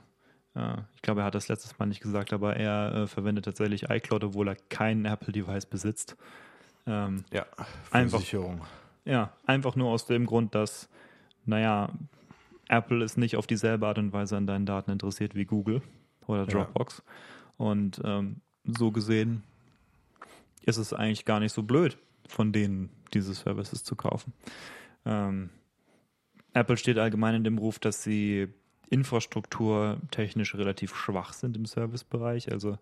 [0.55, 3.84] äh, ich glaube, er hat das letztes Mal nicht gesagt, aber er äh, verwendet tatsächlich
[3.89, 6.16] iCloud, obwohl er kein Apple-Device besitzt.
[6.88, 7.45] Ähm, Ja,
[7.91, 8.61] Einfach- Sicherung.
[9.05, 10.89] ja, einfach nur aus dem Grund, dass,
[11.45, 11.89] naja,
[12.70, 15.82] Apple ist nicht auf dieselbe Art und Weise an deinen Daten interessiert wie Google
[16.28, 17.03] oder Dropbox.
[17.57, 19.43] Und ähm, so gesehen
[20.66, 21.97] ist es eigentlich gar nicht so blöd,
[22.28, 24.34] von denen diese Services zu kaufen.
[25.05, 25.49] Ähm,
[26.53, 28.47] Apple steht allgemein in dem Ruf, dass sie
[28.89, 32.51] infrastrukturtechnisch relativ schwach sind im Servicebereich.
[32.51, 32.78] Also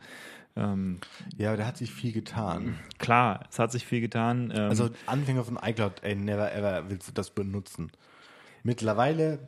[0.56, 1.00] ähm,
[1.38, 2.78] Ja, da hat sich viel getan.
[3.00, 4.52] klar, es hat sich viel getan.
[4.56, 7.92] Ähm, Also Anfänger von iCloud, ey, never ever willst du das benutzen.
[8.64, 9.48] Mittlerweile,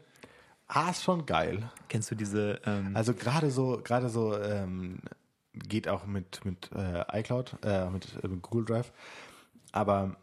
[0.68, 1.70] ah, ist schon geil.
[1.88, 5.00] kennst du diese ähm, Also gerade so, gerade so ähm,
[5.68, 8.92] geht auch mit, mit äh, iCloud, äh, mit, äh, mit Google Drive.
[9.72, 10.16] Aber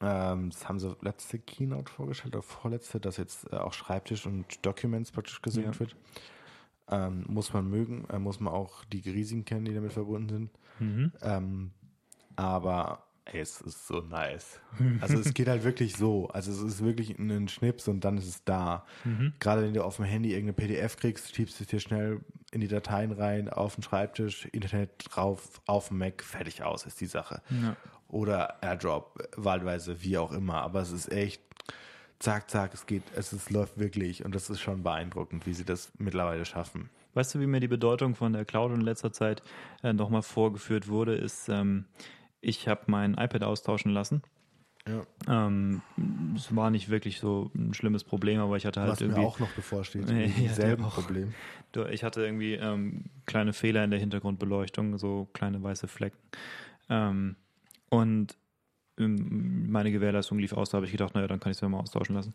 [0.00, 4.64] ähm, das haben sie letzte Keynote vorgestellt, oder vorletzte, dass jetzt äh, auch Schreibtisch und
[4.64, 5.80] Documents praktisch gesynkt Ja.
[5.80, 5.96] wird.
[6.88, 10.50] Ähm, muss man mögen, äh, muss man auch die Risiken kennen, die damit verbunden sind.
[10.80, 11.12] Mhm.
[11.22, 11.70] Ähm,
[12.36, 14.60] aber ey, es ist so nice.
[15.00, 16.28] Also es geht halt wirklich so.
[16.28, 18.84] Also es ist wirklich ein Schnips und dann ist es da.
[19.04, 19.32] Mhm.
[19.38, 22.20] Gerade wenn du auf dem Handy irgendeine PDF kriegst, schiebst du es dir schnell
[22.52, 27.00] in die Dateien rein, auf den Schreibtisch, Internet drauf, auf dem Mac, fertig aus ist
[27.00, 27.42] die Sache.
[27.62, 27.76] Ja.
[28.08, 30.62] Oder AirDrop, wahlweise, wie auch immer.
[30.62, 31.42] Aber es ist echt,
[32.18, 35.64] zack, zack, es geht, es ist, läuft wirklich und das ist schon beeindruckend, wie sie
[35.64, 36.90] das mittlerweile schaffen.
[37.14, 39.42] Weißt du, wie mir die Bedeutung von der Cloud in letzter Zeit
[39.82, 41.86] äh, nochmal vorgeführt wurde, ist, ähm,
[42.40, 44.22] ich habe mein iPad austauschen lassen.
[44.88, 45.02] Ja.
[45.28, 45.82] Ähm,
[46.34, 49.24] es war nicht wirklich so ein schlimmes Problem, aber ich hatte halt Was mir irgendwie.
[49.24, 50.08] auch noch bevorsteht,
[50.54, 50.94] selben auch.
[50.94, 51.34] Problem.
[51.90, 56.18] Ich hatte irgendwie ähm, kleine Fehler in der Hintergrundbeleuchtung, so kleine weiße Flecken.
[56.88, 57.36] Ähm,
[57.90, 58.36] und
[58.98, 61.68] ähm, meine Gewährleistung lief aus, da habe ich gedacht, naja, dann kann ich es ja
[61.68, 62.34] mal austauschen lassen.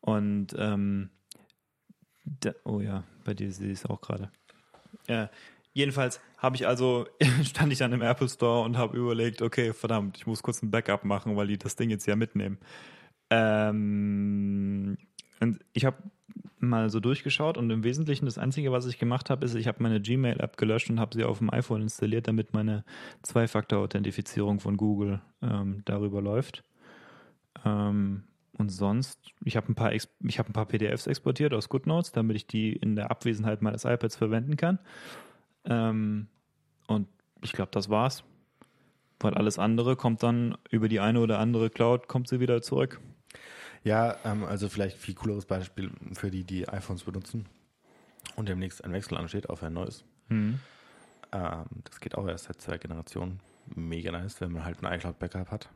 [0.00, 1.10] Und ähm,
[2.24, 4.30] da, oh ja, bei dir sehe ich es auch gerade.
[5.06, 5.28] Äh,
[5.78, 7.06] jedenfalls habe ich also,
[7.44, 10.70] stand ich dann im Apple Store und habe überlegt, okay, verdammt, ich muss kurz ein
[10.70, 12.58] Backup machen, weil die das Ding jetzt ja mitnehmen.
[13.30, 14.98] Ähm,
[15.40, 15.96] und ich habe
[16.58, 19.82] mal so durchgeschaut und im Wesentlichen das Einzige, was ich gemacht habe, ist, ich habe
[19.82, 22.84] meine Gmail-App gelöscht und habe sie auf dem iPhone installiert, damit meine
[23.22, 26.64] Zwei-Faktor-Authentifizierung von Google ähm, darüber läuft.
[27.64, 28.24] Ähm,
[28.56, 32.72] und sonst, ich habe ein habe ein paar PDFs exportiert aus GoodNotes, damit ich die
[32.72, 34.80] in der Abwesenheit meines iPads verwenden kann.
[35.68, 36.26] Ähm,
[36.86, 37.06] und
[37.42, 38.24] ich glaube, das war's.
[39.20, 43.00] Weil alles andere kommt dann über die eine oder andere Cloud, kommt sie wieder zurück.
[43.84, 47.46] Ja, ähm, also vielleicht viel cooleres Beispiel für die, die iPhones benutzen
[48.36, 50.04] und demnächst ein Wechsel ansteht auf ein neues.
[50.28, 50.60] Mhm.
[51.32, 53.40] Ähm, das geht auch erst seit zwei Generationen.
[53.74, 55.68] Mega nice, wenn man halt ein iCloud-Backup hat.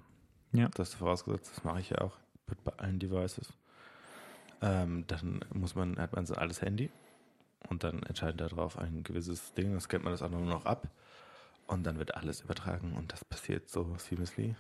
[0.53, 0.69] Ja.
[0.75, 2.17] Das ist vorausgesetzt, das mache ich ja auch
[2.65, 3.53] bei allen Devices.
[4.61, 6.91] Ähm, dann muss man, hat man so alles Handy
[7.69, 10.89] und dann entscheidet darauf ein gewisses Ding, dann scannt man das andere nur noch ab
[11.67, 14.55] und dann wird alles übertragen und das passiert so seamlessly.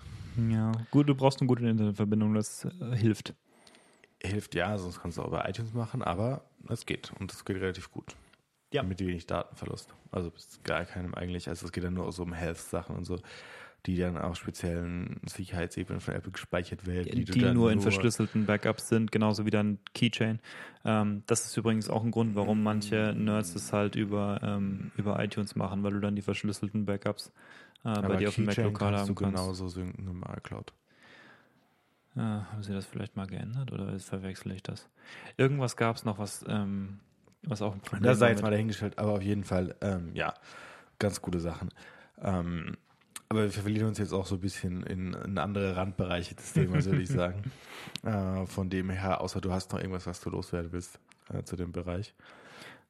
[0.50, 3.34] Ja, gut, du brauchst eine gute Internetverbindung, das äh, hilft.
[4.22, 7.56] Hilft ja, sonst kannst du auch bei iTunes machen, aber es geht und es geht
[7.56, 8.14] relativ gut.
[8.72, 8.82] Ja.
[8.82, 9.92] Mit wenig Datenverlust.
[10.10, 11.48] Also bis gar keinem eigentlich.
[11.48, 13.18] Also es geht dann nur so um Health-Sachen und so,
[13.86, 17.10] die dann auf speziellen Sicherheitsebenen von Apple gespeichert werden.
[17.12, 20.38] Die, du dann nur in verschlüsselten Backups sind, genauso wie dann Keychain.
[20.84, 25.22] Ähm, das ist übrigens auch ein Grund, warum manche Nerds es halt über, ähm, über
[25.22, 27.32] iTunes machen, weil du dann die verschlüsselten Backups äh,
[27.82, 29.36] bei Aber dir auf dem Mac lokal kannst haben du kannst.
[29.36, 30.72] genauso synken im iCloud.
[32.14, 34.88] Ja, haben sie das vielleicht mal geändert oder verwechsel ich das?
[35.36, 37.00] Irgendwas gab es noch, was, ähm,
[37.42, 40.34] was auch ein Problem Das sei jetzt mal dahingestellt, aber auf jeden Fall, ähm, ja,
[40.98, 41.70] ganz gute Sachen.
[42.20, 42.76] Ähm,
[43.32, 46.84] aber wir verlieren uns jetzt auch so ein bisschen in, in andere Randbereiche des Themas,
[46.84, 47.42] würde ich sagen.
[48.02, 51.00] Äh, von dem her, außer du hast noch irgendwas, was du loswerden willst
[51.32, 52.14] äh, zu dem Bereich.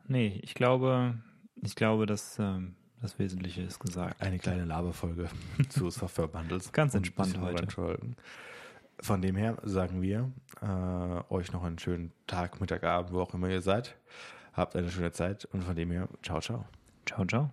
[0.09, 1.15] Nee, ich glaube,
[1.63, 4.21] ich glaube, dass ähm, das Wesentliche ist gesagt.
[4.21, 5.29] Eine kleine Laberfolge
[5.69, 6.73] zu Software-Bundles.
[6.73, 8.01] Ganz und ein entspannt heute.
[8.99, 13.33] Von dem her sagen wir äh, euch noch einen schönen Tag, Mittag, Abend, wo auch
[13.33, 13.97] immer ihr seid.
[14.55, 16.65] Habt eine schöne Zeit und von dem her, ciao, ciao.
[17.07, 17.53] Ciao, ciao.